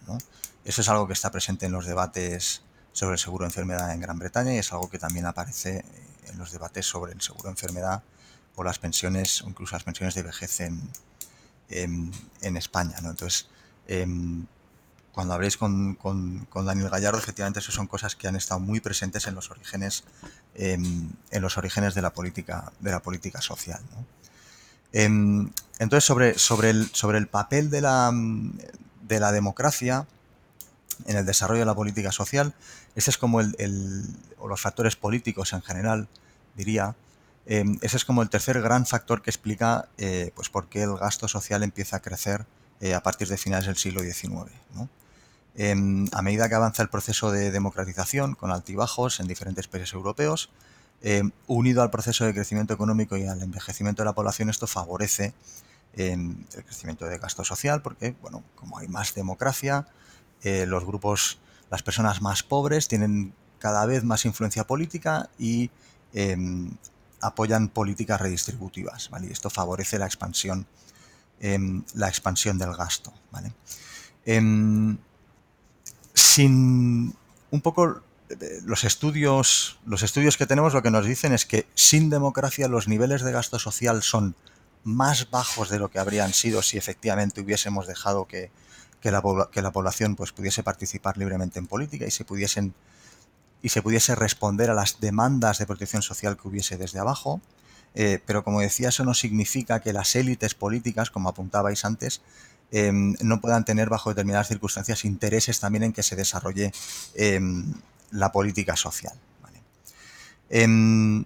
[0.64, 4.00] Eso es algo que está presente en los debates sobre el seguro de enfermedad en
[4.00, 5.84] Gran Bretaña y es algo que también aparece
[6.26, 8.02] en los debates sobre el seguro de enfermedad
[8.54, 10.88] o las pensiones, o incluso las pensiones de vejez en,
[11.70, 12.94] en, España.
[12.98, 13.48] Entonces,
[13.88, 14.46] em,
[15.12, 19.26] cuando habléis con, con, Daniel Gallardo, efectivamente, eso son cosas que han estado muy presentes
[19.26, 20.04] en los orígenes,
[20.58, 23.80] en los orígenes de la política, de la política social.
[24.92, 28.10] Em, entonces, sobre, sobre, el, sobre el papel de la,
[29.02, 30.06] de la democracia
[31.06, 32.54] en el desarrollo de la política social,
[32.96, 34.06] ese es como el,
[34.38, 36.08] o los factores políticos en general,
[36.56, 36.96] diría,
[37.46, 40.96] em, ese es como el tercer gran factor que explica eh, pues por qué el
[40.96, 42.46] gasto social empieza a crecer
[42.80, 44.50] eh, a partir de finales del siglo XIX.
[45.60, 50.50] Em, a medida que avanza el proceso de democratización, con altibajos en diferentes países europeos,
[51.02, 55.34] em, unido al proceso de crecimiento económico y al envejecimiento de la población, esto favorece
[55.94, 59.88] em, el crecimiento de gasto social, porque, bueno, como hay más democracia,
[60.42, 61.40] eh, los grupos,
[61.70, 65.70] las personas más pobres tienen cada vez más influencia política y
[67.20, 70.66] apoyan políticas redistributivas, Y esto favorece la expansión,
[71.94, 73.52] la expansión del gasto, ¿vale?
[76.18, 77.14] Sin
[77.50, 81.66] un poco eh, los estudios, los estudios que tenemos lo que nos dicen es que
[81.74, 84.34] sin democracia los niveles de gasto social son
[84.84, 88.50] más bajos de lo que habrían sido si efectivamente hubiésemos dejado que,
[89.02, 89.22] la,
[89.72, 92.74] población pues, pudiese participar libremente en política y se pudiesen
[93.60, 97.40] y se pudiese responder a las demandas de protección social que hubiese desde abajo.
[97.94, 102.20] Eh, pero como decía, eso no significa que las élites políticas, como apuntabais antes,
[102.70, 106.72] Em, no puedan tener bajo determinadas circunstancias intereses también en que se desarrolle
[107.14, 107.72] em,
[108.10, 109.14] la política social.
[110.50, 111.24] Em,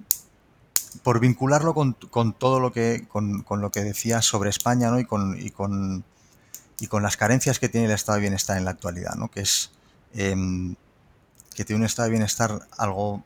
[1.03, 1.95] por vincularlo con,
[2.35, 6.05] todo lo que, con, lo que decía sobre España y, con, y, con,
[6.81, 9.31] y con las carencias que tiene el estado de bienestar en la actualidad, ¿no?
[9.31, 9.71] que es
[11.55, 13.25] que tiene un estado de bienestar algo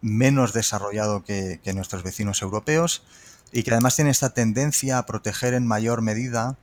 [0.00, 3.02] menos desarrollado que, nuestros vecinos europeos
[3.52, 6.56] y que además tiene esta tendencia a proteger en mayor medida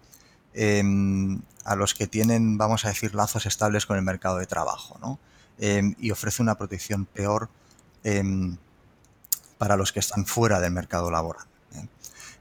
[0.60, 4.98] Em, a los que tienen, vamos a decir, lazos estables con el mercado de trabajo,
[5.00, 5.20] ¿no?
[5.60, 7.50] Em, y ofrece una protección peor
[8.04, 8.58] em,
[9.60, 11.46] para los que están fuera del mercado laboral.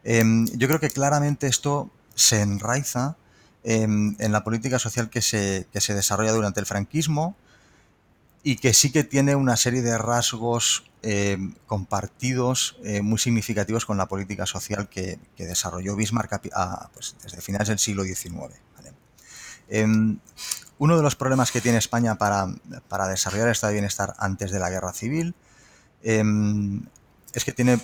[0.05, 0.24] ¿eh?
[0.55, 3.16] yo creo que claramente esto se enraiza
[3.64, 7.37] en la política social que se, que se desarrolla durante el franquismo
[8.44, 11.38] y que sí que tiene una serie de rasgos eh,
[11.69, 16.40] compartidos eh, muy significativos con la política social que, desarrolló Bismarck
[16.92, 18.57] pues, desde finales del siglo XIX.
[19.69, 20.19] Em,
[20.79, 22.49] uno de los problemas que tiene España para,
[23.09, 25.37] desarrollar el estado de bienestar antes de la guerra civil
[26.03, 26.83] em,
[27.33, 27.79] es que tiene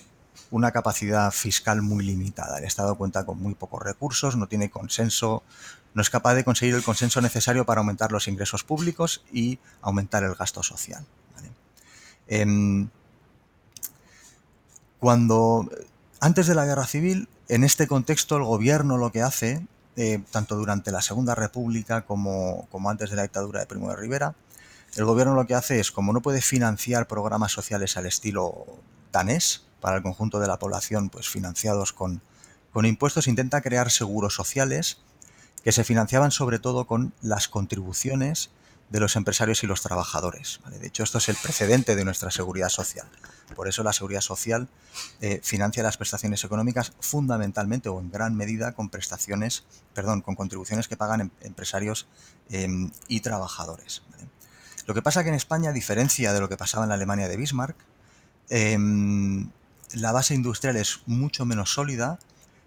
[0.50, 2.58] una capacidad fiscal muy limitada.
[2.58, 5.44] El Estado cuenta con muy pocos recursos, no tiene consenso,
[5.94, 10.24] no es capaz de conseguir el consenso necesario para aumentar los ingresos públicos y aumentar
[10.24, 11.06] el gasto social.
[12.26, 12.88] Em,
[15.02, 15.68] cuando,
[16.20, 20.54] antes de la guerra civil, en este contexto el gobierno lo que hace, eh, tanto
[20.54, 24.36] durante la Segunda República como, antes de la dictadura de Primo de Rivera,
[24.94, 28.64] el gobierno lo que hace es, como no puede financiar programas sociales al estilo
[29.10, 32.22] danés, para el conjunto de la población, pues financiados con,
[32.72, 34.98] impuestos, intenta crear seguros sociales
[35.64, 38.50] que se financiaban sobre todo con las contribuciones
[38.92, 40.60] de los empresarios y los trabajadores.
[40.78, 43.08] De hecho, esto es el precedente de nuestra seguridad social.
[43.56, 44.68] Por eso la seguridad social
[45.22, 50.88] eh, financia las prestaciones económicas fundamentalmente o en gran medida con prestaciones, perdón, con contribuciones
[50.88, 52.06] que pagan em, empresarios
[52.50, 54.02] em, y trabajadores.
[54.86, 57.28] Lo que pasa que en España, a diferencia de lo que pasaba en la Alemania
[57.28, 57.76] de Bismarck,
[58.50, 59.48] em,
[59.94, 62.18] la base industrial es mucho menos sólida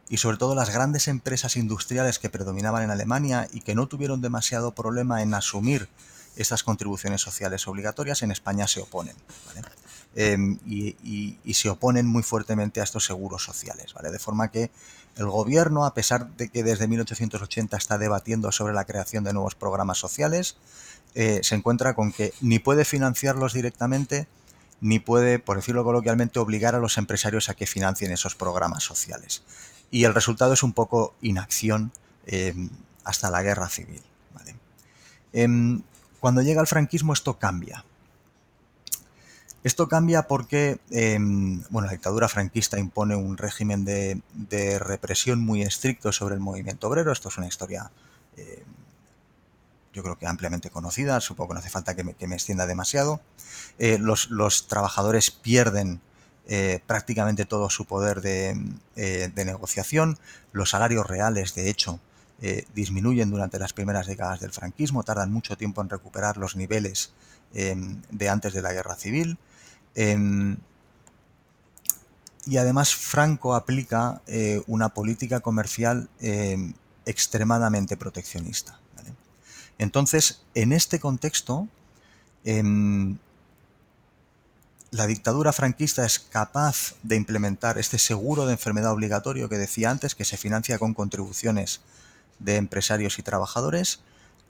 [0.10, 4.22] y sobre todo las grandes empresas industriales que predominaban en Alemania y que no tuvieron
[4.22, 5.88] demasiado problema en asumir
[6.36, 9.16] estas contribuciones sociales obligatorias en España se oponen.
[10.18, 13.94] Em, y, se oponen muy fuertemente a estos seguros sociales.
[13.94, 14.12] ¿vale?
[14.12, 14.72] De forma que
[15.18, 19.56] el gobierno, a pesar de que desde 1880 está debatiendo sobre la creación de nuevos
[19.56, 20.58] programas sociales,
[21.16, 24.28] eh, se encuentra con que ni puede financiarlos directamente,
[24.82, 29.44] ni puede, por decirlo coloquialmente, obligar a los empresarios a que financien esos programas sociales.
[29.92, 31.92] Y el resultado es un poco inacción
[32.26, 32.70] em,
[33.04, 34.02] hasta la guerra civil.
[35.32, 35.82] Em,
[36.26, 37.86] cuando llega el franquismo esto cambia.
[39.64, 46.12] Esto cambia porque em, bueno, la dictadura franquista impone un régimen de, represión muy estricto
[46.12, 47.12] sobre el movimiento obrero.
[47.12, 47.92] Esto es una historia,
[48.38, 48.64] em,
[49.94, 53.22] yo creo que ampliamente conocida, supongo que no hace falta que me, extienda demasiado.
[53.78, 56.02] Eh, los, trabajadores pierden
[56.48, 58.60] eh, prácticamente todo su poder de,
[58.96, 60.18] eh, de, negociación.
[60.54, 62.00] Los salarios reales, de hecho,
[62.42, 67.14] eh, disminuyen durante las primeras décadas del franquismo, tardan mucho tiempo en recuperar los niveles
[67.54, 69.38] em, de antes de la guerra civil.
[69.96, 70.58] Em,
[72.46, 76.74] y además Franco aplica eh, una política comercial em,
[77.06, 78.80] extremadamente proteccionista.
[79.78, 81.68] Entonces, en este contexto,
[84.92, 90.16] la dictadura franquista es capaz de implementar este seguro de enfermedad obligatorio que decía antes,
[90.16, 91.82] que se financia con contribuciones
[92.40, 94.02] de empresarios y trabajadores,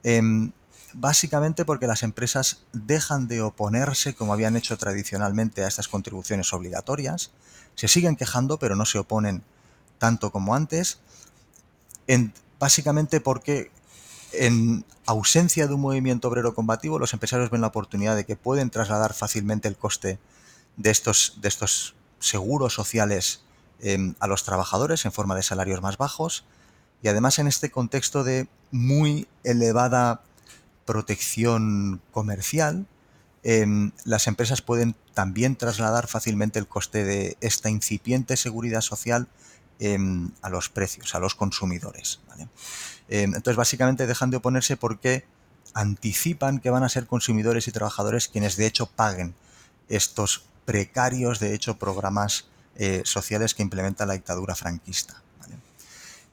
[0.04, 0.52] em,
[0.94, 7.32] básicamente porque las empresas dejan de oponerse, como habían hecho tradicionalmente, a estas contribuciones obligatorias,
[7.76, 9.44] se siguen quejando, pero no se oponen
[9.98, 11.00] tanto como antes,
[12.60, 13.72] básicamente porque
[14.32, 18.70] en ausencia de un movimiento obrero combativo, los empresarios ven la oportunidad de que pueden
[18.70, 20.20] trasladar fácilmente el coste
[20.78, 23.44] de estos, de estos seguros sociales
[23.82, 26.46] em, a los trabajadores en forma de salarios más bajos
[27.02, 30.22] y además en este contexto de muy elevada
[30.86, 32.86] protección comercial,
[33.44, 39.28] em, las empresas pueden también trasladar fácilmente el coste de esta incipiente seguridad social
[39.80, 42.22] em, a los precios, a los consumidores.
[43.10, 45.26] Em, entonces, básicamente dejan de oponerse porque
[45.74, 49.36] anticipan que van a ser consumidores y trabajadores quienes de hecho paguen
[49.90, 55.22] estos precarios, de hecho, programas eh, sociales que implementa la dictadura franquista.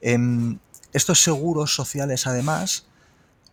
[0.05, 0.59] Em,
[0.91, 2.85] estos seguros sociales, además,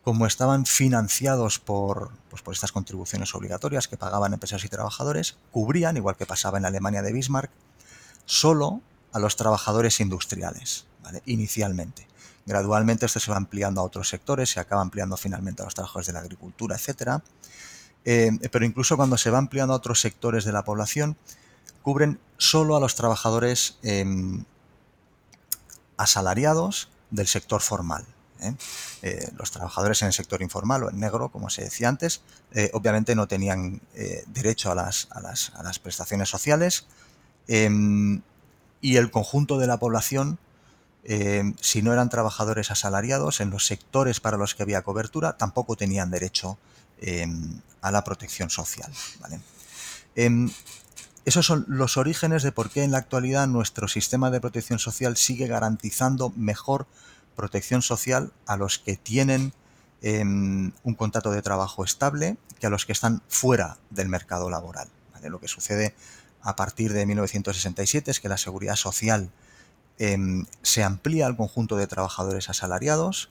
[0.02, 5.96] como estaban financiados por, pues, por estas contribuciones obligatorias que pagaban empresas y trabajadores, cubrían,
[5.96, 7.52] igual que pasaba en la Alemania de Bismarck,
[8.24, 8.80] solo
[9.12, 10.86] a los trabajadores industriales,
[11.24, 12.08] inicialmente.
[12.46, 16.08] Gradualmente esto se va ampliando a otros sectores, se acaba ampliando finalmente a los trabajadores
[16.08, 17.22] de la agricultura, etc.
[18.04, 21.16] Eh, pero incluso cuando se va ampliando a otros sectores de la población,
[21.82, 24.44] cubren solo a los trabajadores em,
[26.00, 28.06] asalariados del sector formal.
[28.40, 28.54] ¿eh?
[29.02, 32.70] Eh, los trabajadores en el sector informal o en negro, como se decía antes, eh,
[32.72, 33.80] obviamente no tenían
[34.26, 36.86] derecho a las, a, las, prestaciones sociales
[37.48, 38.22] em,
[38.80, 40.38] y el conjunto de la población,
[41.04, 45.76] em, si no eran trabajadores asalariados en los sectores para los que había cobertura, tampoco
[45.76, 46.58] tenían derecho
[47.02, 48.90] em, a la protección social.
[49.20, 49.40] ¿vale?
[51.24, 55.16] Esos son los orígenes de por qué en la actualidad nuestro sistema de protección social
[55.16, 56.86] sigue garantizando mejor
[57.36, 59.52] protección social a los que tienen
[60.02, 64.88] em, un contrato de trabajo estable que a los que están fuera del mercado laboral.
[65.22, 65.94] Lo que sucede
[66.40, 69.30] a partir de 1967 es que la seguridad social
[69.98, 73.30] em, se amplía al conjunto de trabajadores asalariados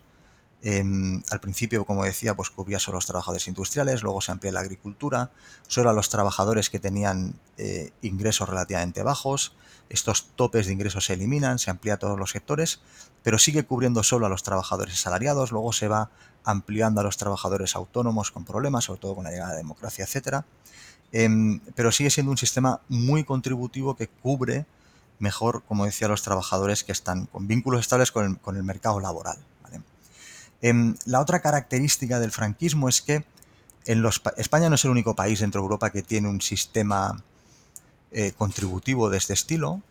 [0.62, 4.52] Em, al principio, como decía, pues cubría solo a los trabajadores industriales, luego se amplía
[4.52, 5.32] la agricultura,
[5.68, 9.54] solo a los trabajadores que tenían eh, ingresos relativamente bajos,
[9.88, 12.82] estos topes de ingresos se eliminan, se amplía a todos los sectores,
[13.24, 16.12] pero sigue cubriendo solo a los trabajadores asalariados, luego se va
[16.44, 20.06] ampliando a los trabajadores autónomos con problemas, sobre todo con la llegada de la democracia,
[20.06, 20.44] etc.
[21.14, 24.66] Em, pero sigue siendo un sistema muy contributivo que cubre
[25.20, 29.38] mejor, como decía, a los trabajadores que están con vínculos estables con el mercado laboral.
[30.62, 33.24] Em, la otra característica del franquismo es que
[34.38, 37.24] España no es el único país dentro de Europa que tiene un sistema
[38.12, 39.82] eh, contributivo de este estilo.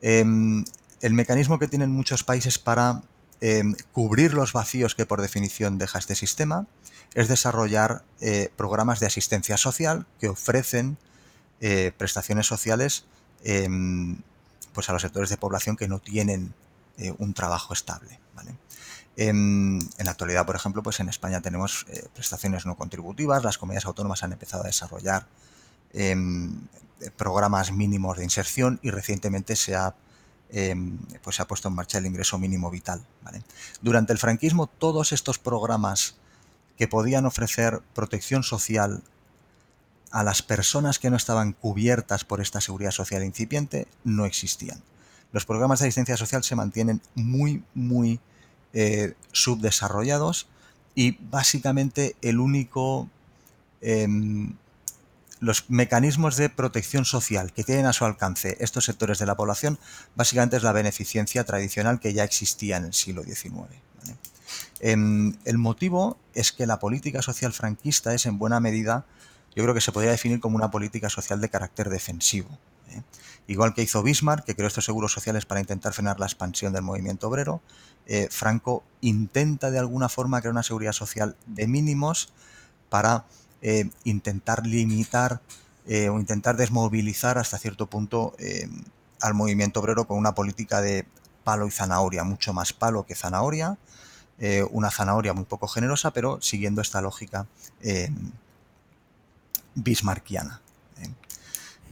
[0.00, 0.64] Em,
[1.00, 3.02] el mecanismo que tienen muchos países para
[3.40, 6.66] em, cubrir los vacíos que por definición deja este sistema
[7.14, 10.96] es desarrollar eh, programas de asistencia social que ofrecen
[11.60, 13.06] eh, prestaciones sociales
[14.72, 16.54] pues a los sectores de población que no tienen
[17.18, 18.20] un trabajo estable.
[19.16, 24.22] En, la actualidad, por ejemplo, pues en España tenemos prestaciones no contributivas, las comunidades autónomas
[24.22, 25.26] han empezado a desarrollar
[25.92, 26.66] em,
[27.16, 29.94] programas mínimos de inserción y recientemente se ha,
[30.50, 33.04] em, pues se ha puesto en marcha el ingreso mínimo vital.
[33.82, 36.16] Durante el franquismo, todos estos programas
[36.78, 39.02] que podían ofrecer protección social
[40.10, 44.82] a las personas que no estaban cubiertas por esta seguridad social incipiente no existían.
[45.32, 48.20] Los programas de asistencia social se mantienen muy, muy
[48.72, 50.46] eh, subdesarrollados
[50.94, 53.08] y básicamente el único...
[53.80, 54.54] Em,
[55.40, 59.76] los mecanismos de protección social que tienen a su alcance estos sectores de la población
[60.14, 63.50] básicamente es la beneficencia tradicional que ya existía en el siglo XIX.
[64.80, 69.04] Em, el motivo es que la política social franquista es en buena medida,
[69.54, 72.48] yo creo que se podría definir como una política social de carácter defensivo.
[72.90, 73.02] ¿eh?
[73.46, 76.82] Igual que hizo Bismarck, que creó estos seguros sociales para intentar frenar la expansión del
[76.82, 77.60] movimiento obrero,
[78.06, 82.32] eh, Franco intenta de alguna forma crear una seguridad social de mínimos
[82.88, 83.24] para
[83.60, 85.40] eh, intentar limitar
[85.84, 88.36] o intentar desmovilizar hasta cierto punto
[89.20, 91.04] al movimiento obrero con una política de
[91.42, 93.78] palo y zanahoria, mucho más palo que zanahoria,
[94.38, 97.46] eh, una zanahoria muy poco generosa, pero siguiendo esta lógica
[97.80, 98.10] eh,
[99.74, 100.60] bismarckiana.
[100.64, 100.71] ¿eh?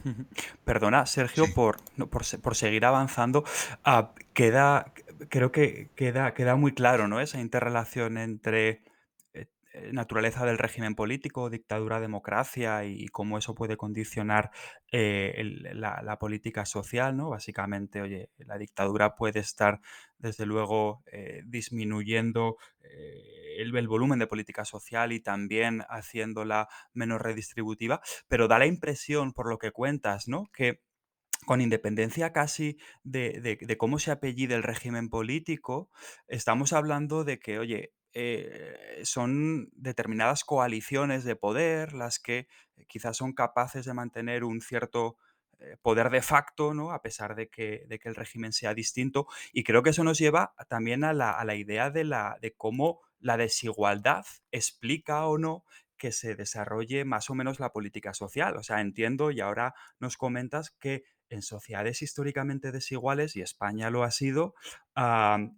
[0.65, 1.77] Perdona, Sergio, por,
[2.09, 3.43] por, seguir avanzando.
[3.83, 4.93] Ah, queda,
[5.29, 7.19] creo que queda, queda muy claro ¿no?
[7.19, 8.81] esa interrelación entre
[9.91, 14.51] naturaleza del régimen político, dictadura, democracia y, cómo eso puede condicionar
[14.91, 15.43] eh,
[15.73, 17.29] la, política social, ¿no?
[17.29, 19.79] Básicamente, oye, la dictadura puede estar,
[20.17, 22.57] desde luego, eh, disminuyendo
[23.57, 29.49] el, volumen de política social y también haciéndola menos redistributiva, pero da la impresión, por
[29.49, 30.47] lo que cuentas, ¿no?
[30.53, 30.81] Que
[31.45, 35.89] con independencia casi de, cómo se apellide el régimen político,
[36.27, 43.17] estamos hablando de que, oye, eh, son determinadas coaliciones de poder las que eh, quizás
[43.17, 45.17] son capaces de mantener un cierto
[45.59, 46.91] eh, poder de facto, ¿no?
[46.91, 49.27] A pesar de que, de que, el régimen sea distinto.
[49.53, 52.53] Y creo que eso nos lleva también a la, a la idea de, la, de
[52.53, 55.63] cómo la desigualdad explica o no
[55.97, 58.57] que se desarrolle más o menos la política social.
[58.57, 64.03] O sea, entiendo y ahora nos comentas que en sociedades históricamente desiguales, y España lo
[64.03, 64.53] ha sido,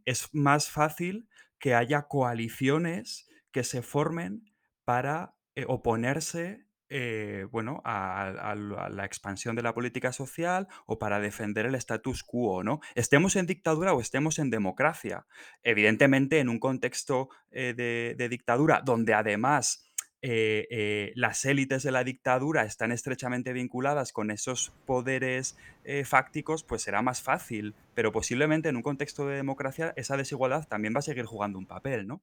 [0.05, 1.27] es más fácil
[1.63, 4.51] que haya coaliciones que se formen
[4.83, 8.53] para eh, oponerse eh, bueno, a,
[8.91, 12.81] la expansión de la política social o para defender el status quo, ¿no?
[12.95, 15.25] Estemos en dictadura o estemos en democracia.
[15.63, 19.89] Evidentemente, en un contexto eh, de, dictadura donde además
[20.25, 26.63] eh, eh, las élites de la dictadura están estrechamente vinculadas con esos poderes eh, fácticos,
[26.63, 27.75] pues será más fácil.
[27.93, 31.65] Pero posiblemente en un contexto de democracia esa desigualdad también va a seguir jugando un
[31.65, 32.21] papel, ¿no?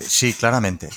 [0.00, 0.88] sí, claramente.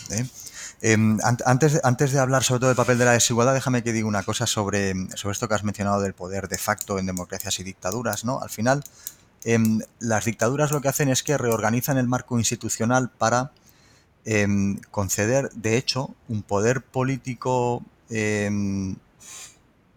[0.80, 4.07] Em, antes, antes de hablar sobre todo del papel de la desigualdad, déjame que diga
[4.07, 7.63] una cosa sobre, sobre esto que has mencionado del poder de facto en democracias y
[7.63, 8.23] dictaduras.
[8.23, 8.41] ¿no?
[8.41, 8.84] Al final,
[9.43, 13.51] em, las dictaduras lo que hacen es que reorganizan el marco institucional para
[14.26, 18.95] Em, conceder, de hecho, un poder político em,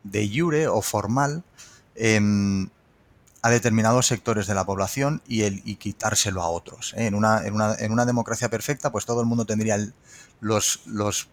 [0.05, 1.43] de jure o formal
[1.95, 2.69] em,
[3.41, 6.93] a determinados sectores de la población y, el, y quitárselo a otros.
[6.97, 7.07] ¿eh?
[7.07, 9.95] En, una, en, una, en, una, democracia perfecta, pues todo el mundo tendría el,
[10.41, 11.29] los, los,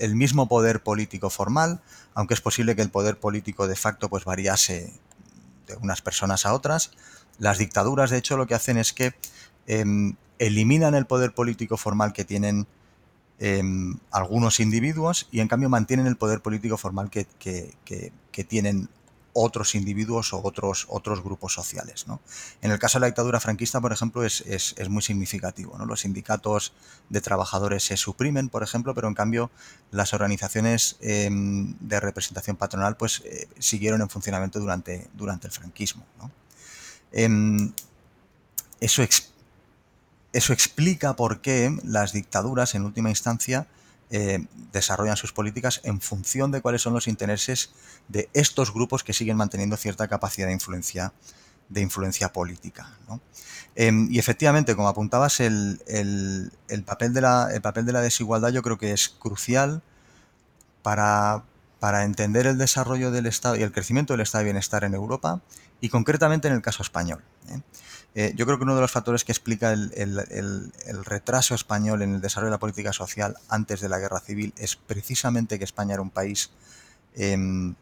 [0.00, 1.80] el mismo poder político formal,
[2.14, 4.92] aunque es posible que el poder político de facto pues variase
[5.68, 6.90] de unas personas a otras.
[7.38, 9.14] Las dictaduras, de hecho, lo que hacen es que
[10.40, 12.66] eliminan el poder político formal que tienen
[13.38, 17.26] em, algunos individuos y en cambio mantienen el poder político formal que,
[18.48, 18.88] tienen
[19.32, 22.06] otros individuos o otros, otros grupos sociales.
[22.62, 25.78] En el caso de la dictadura franquista, por ejemplo, es, muy significativo.
[25.86, 26.72] Los sindicatos
[27.10, 29.50] de trabajadores se suprimen, por ejemplo, pero en cambio
[29.90, 36.04] las organizaciones em, de representación patronal pues, eh, siguieron en funcionamiento durante, durante el franquismo.
[37.12, 37.72] Em,
[38.80, 39.39] eso explica
[40.32, 43.66] eso explica por qué las dictaduras, en última instancia,
[44.10, 47.70] eh, desarrollan sus políticas en función de cuáles son los intereses
[48.08, 51.12] de estos grupos que siguen manteniendo cierta capacidad de influencia,
[51.68, 52.96] de influencia política.
[53.76, 55.80] Em, y efectivamente, como apuntabas, el,
[56.84, 59.82] papel de la, el papel de la desigualdad yo creo que es crucial
[60.82, 61.44] para
[61.80, 65.40] para entender el desarrollo del Estado y el crecimiento del Estado de Bienestar en Europa
[65.80, 67.24] y concretamente en el caso español.
[67.48, 67.60] ¿eh?
[68.14, 70.72] Eh, yo creo que uno de los factores que explica el,
[71.04, 74.76] retraso español en el desarrollo de la política social antes de la guerra civil es
[74.76, 76.50] precisamente que España era un país
[77.14, 77.74] em,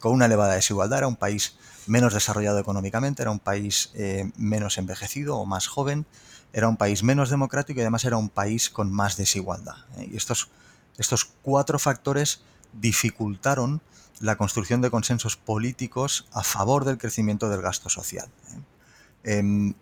[0.00, 4.78] con una elevada desigualdad, era un país menos desarrollado económicamente, era un país eh, menos
[4.78, 6.06] envejecido o más joven,
[6.52, 9.76] era un país menos democrático y además era un país con más desigualdad.
[9.98, 10.48] Y estos,
[10.96, 12.40] estos cuatro factores
[12.72, 13.80] dificultaron
[14.20, 18.28] la construcción de consensos políticos a favor del crecimiento del gasto social.
[18.48, 19.38] ¿eh?
[19.38, 19.74] Em,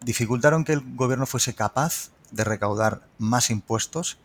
[0.00, 4.18] dificultaron que el gobierno fuese capaz de recaudar más impuestos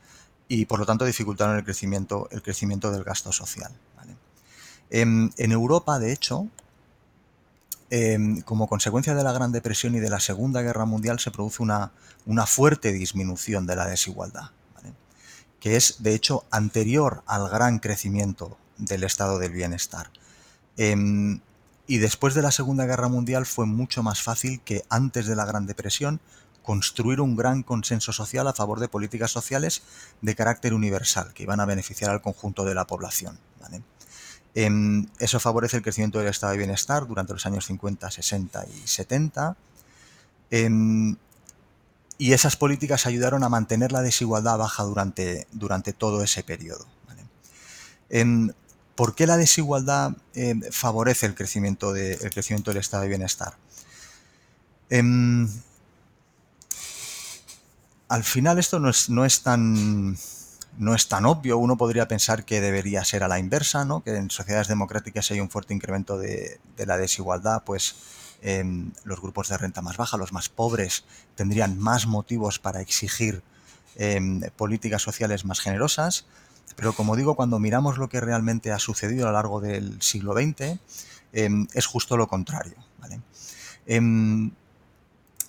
[0.48, 3.72] y por lo tanto dificultaron el crecimiento, el crecimiento del gasto social.
[4.90, 6.50] Em, en, Europa, de hecho,
[7.90, 11.64] em, como consecuencia de la Gran Depresión y de la Segunda Guerra Mundial, se produce
[11.64, 11.94] una,
[12.26, 14.50] una fuerte disminución de la desigualdad,
[15.62, 20.12] que es de hecho anterior al gran crecimiento del estado del bienestar.
[20.76, 21.40] Em,
[21.88, 25.46] y después de la Segunda Guerra Mundial fue mucho más fácil que antes de la
[25.46, 26.20] Gran Depresión
[26.64, 29.84] construir un gran consenso social a favor de políticas sociales
[30.22, 33.40] de carácter universal que iban a beneficiar al conjunto de la población.
[34.54, 38.88] Em, eso favorece el crecimiento del estado de bienestar durante los años 50, 60 y
[38.88, 39.56] 70.
[40.50, 41.16] Em,
[42.22, 46.86] y esas políticas ayudaron a mantener la desigualdad baja durante, durante todo ese periodo.
[48.94, 53.58] ¿Por qué la desigualdad eh, favorece el crecimiento, de, crecimiento del estado de bienestar?
[54.92, 55.50] Em,
[58.08, 60.16] al final esto no es, no es, tan,
[60.78, 61.58] no es tan obvio.
[61.58, 64.04] Uno podría pensar que debería ser a la inversa, ¿no?
[64.04, 67.96] que en sociedades democráticas hay un fuerte incremento de, la desigualdad, pues
[68.42, 73.44] em, los grupos de renta más baja, los más pobres, tendrían más motivos para exigir
[73.96, 76.26] em, políticas sociales más generosas.
[76.76, 80.34] Pero como digo, cuando miramos lo que realmente ha sucedido a lo largo del siglo
[80.34, 80.80] XX,
[81.34, 82.76] em, es justo lo contrario.
[83.88, 84.52] Em,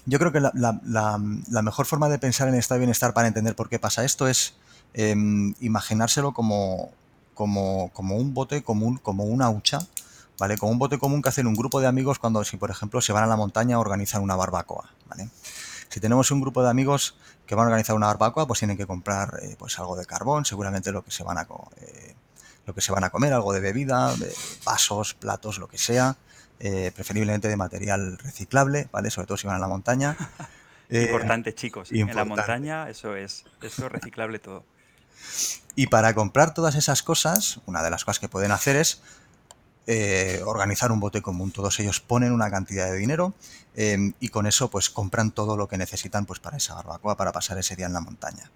[0.07, 3.69] yo creo que la, mejor forma de pensar en estado de bienestar para entender por
[3.69, 4.55] qué pasa esto es
[5.61, 6.91] imaginárselo como,
[7.35, 9.87] como, como, un bote común, como una hucha,
[10.43, 10.59] ¿vale?
[10.59, 13.13] Como un bote común que hacen un grupo de amigos cuando, si por ejemplo se
[13.13, 15.29] van a la montaña a organizar una barbacoa, ¿vale?
[15.89, 17.15] Si tenemos un grupo de amigos
[17.47, 20.45] que van a organizar una barbacoa, pues tienen que comprar eh, pues algo de carbón,
[20.45, 22.17] seguramente lo que se van a eh,
[22.67, 24.13] lo que se van a comer, algo de bebida,
[24.65, 26.17] vasos, platos, lo que sea,
[26.59, 29.13] eh, preferiblemente de material reciclable, ¿vale?
[29.13, 30.17] Sobre todo si van a la montaña.
[30.91, 31.93] importante, chicos.
[31.93, 34.65] En la montaña eso es, eso es reciclable todo.
[35.77, 39.03] Y para comprar todas esas cosas, una de las cosas que pueden hacer es
[39.87, 41.51] eh, organizar un bote común.
[41.51, 43.35] Todos ellos ponen una cantidad de dinero
[43.75, 47.33] em, y con eso pues compran todo lo que necesitan pues para esa barbacoa, para
[47.33, 48.51] pasar ese día en la montaña.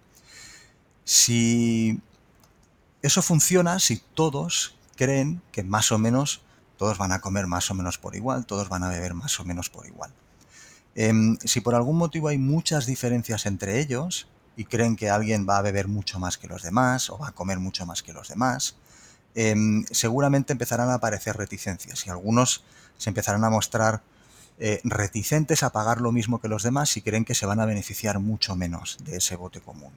[1.04, 2.00] Si
[3.02, 6.42] eso funciona, si todos creen que más o menos
[6.76, 9.44] todos van a comer más o menos por igual, todos van a beber más o
[9.44, 10.12] menos por igual.
[10.94, 15.58] Em, si por algún motivo hay muchas diferencias entre ellos y creen que alguien va
[15.58, 18.28] a beber mucho más que los demás o va a comer mucho más que los
[18.28, 18.76] demás,
[19.38, 22.64] Em, seguramente empezarán a aparecer reticencias y algunos
[22.96, 24.00] se empezarán a mostrar
[24.58, 27.66] eh, reticentes a pagar lo mismo que los demás y creen que se van a
[27.66, 29.92] beneficiar mucho menos de ese bote común.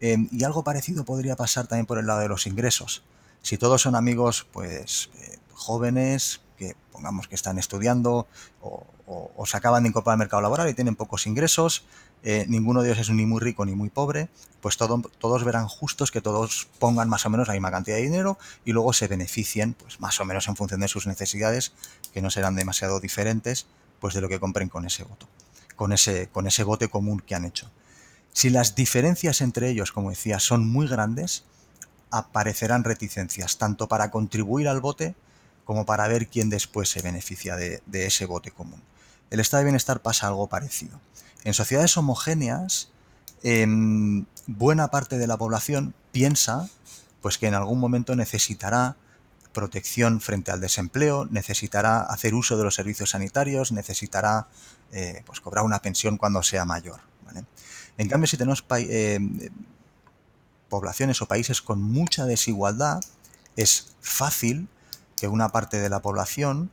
[0.00, 3.02] Em, y algo parecido podría pasar también por el lado de los ingresos.
[3.42, 8.26] Si todos son amigos, pues eh, jóvenes, que pongamos que están estudiando
[8.62, 11.84] o, o, se acaban de incorporar al mercado laboral y tienen pocos ingresos,
[12.26, 14.30] eh, ninguno de ellos es ni muy rico ni muy pobre,
[14.62, 18.38] pues todos verán justos que todos pongan más o menos la misma cantidad de dinero
[18.64, 21.72] y luego se beneficien, pues más o menos en función de sus necesidades,
[22.14, 23.66] que no serán demasiado diferentes,
[24.00, 25.28] pues de lo que compren con ese voto,
[25.76, 27.70] con ese, con ese bote común que han hecho.
[28.32, 31.44] Si las diferencias entre ellos, como decía, son muy grandes,
[32.10, 35.14] aparecerán reticencias, tanto para contribuir al bote
[35.66, 38.82] como para ver quién después se beneficia de, de ese bote común.
[39.30, 41.00] El estado de bienestar pasa algo parecido.
[41.44, 42.90] En sociedades homogéneas,
[43.42, 46.68] em, buena parte de la población piensa
[47.20, 48.96] pues, que en algún momento necesitará
[49.52, 54.48] protección frente al desempleo, necesitará hacer uso de los servicios sanitarios, necesitará
[54.92, 57.00] eh, pues, cobrar una pensión cuando sea mayor.
[57.96, 59.38] En cambio, si tenemos em,
[60.68, 63.00] poblaciones o países con mucha desigualdad,
[63.56, 64.68] es fácil
[65.16, 66.70] que una parte de la población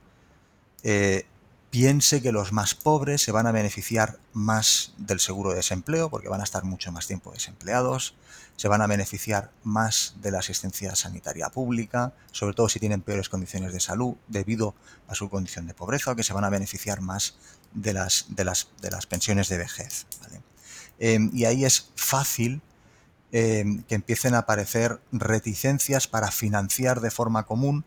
[0.84, 1.26] eh,
[1.72, 6.28] piense que los más pobres se van a beneficiar más del seguro de desempleo porque
[6.28, 8.14] van a estar mucho más tiempo desempleados,
[8.58, 13.30] se van a beneficiar más de la asistencia sanitaria pública, sobre todo si tienen peores
[13.30, 14.76] condiciones de salud debido
[15.08, 17.36] a su condición de pobreza, o que se van a beneficiar más
[17.74, 20.06] de las, de las, de las pensiones de vejez.
[21.00, 22.62] Em, y ahí es fácil
[23.32, 27.86] eh, que empiecen a aparecer reticencias para financiar de forma común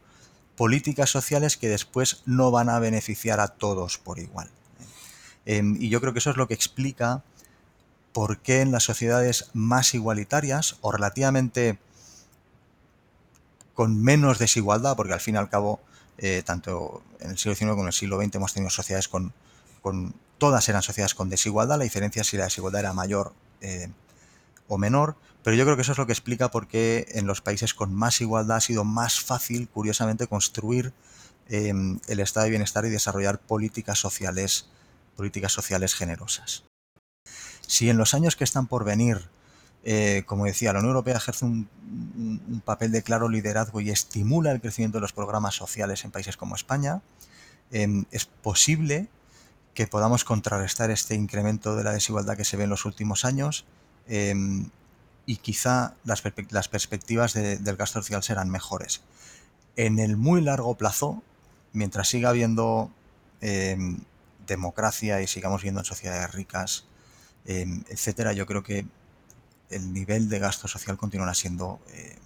[0.56, 4.50] políticas sociales que después no van a beneficiar a todos por igual.
[5.46, 7.22] Em, y yo creo que eso es lo que explica
[8.12, 11.78] por qué en las sociedades más igualitarias o relativamente
[13.74, 15.80] con menos desigualdad, porque al fin y al cabo,
[16.18, 19.32] eh, tanto en el siglo XIX como en el siglo XX hemos tenido sociedades con,
[19.82, 23.90] con todas eran sociedades con desigualdad, la diferencia es si la desigualdad era mayor eh,
[24.68, 27.40] o menor, pero yo creo que eso es lo que explica por qué en los
[27.40, 30.92] países con más igualdad ha sido más fácil, curiosamente, construir
[31.48, 34.66] em, el estado de bienestar y desarrollar políticas sociales,
[35.16, 36.64] políticas sociales generosas.
[37.66, 39.28] Si en los años que están por venir,
[39.84, 41.68] eh, como decía, la Unión Europea ejerce un,
[42.64, 46.56] papel de claro liderazgo y estimula el crecimiento de los programas sociales en países como
[46.56, 47.02] España,
[47.70, 49.08] eh, es posible
[49.74, 53.66] que podamos contrarrestar este incremento de la desigualdad que se ve en los últimos años
[54.08, 54.34] eh,
[55.26, 59.02] y quizá las, perspectivas de, del gasto social serán mejores.
[59.76, 61.22] En el muy largo plazo,
[61.72, 62.90] mientras siga habiendo
[63.40, 63.76] eh,
[64.46, 66.86] democracia y sigamos viendo en sociedades ricas,
[67.46, 68.86] eh, etcétera, yo creo que
[69.70, 72.16] el nivel de gasto social continuará siendo eh,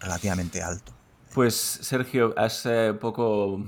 [0.00, 0.92] relativamente alto.
[1.34, 3.64] Pues Sergio, hace eh, poco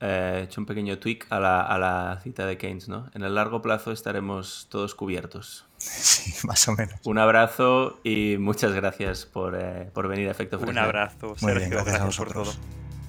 [0.00, 3.10] eh, hecho un pequeño tweak a la, a la, cita de Keynes, ¿no?
[3.14, 5.64] En el largo plazo estaremos todos cubiertos.
[5.82, 6.94] Sí, más o menos.
[7.04, 11.56] Un abrazo y muchas gracias por, eh, por venir a Efecto Un abrazo, Sergio.
[11.56, 12.34] Bien, gracias, gracias, a vosotros.
[12.34, 12.64] por todo.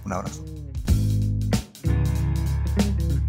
[0.05, 0.43] Un abrazo.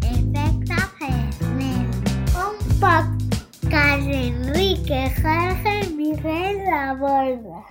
[0.01, 1.87] Efecto Fresnel.
[2.35, 7.65] Un podcast de Enrique Jorge Miguel La Borda.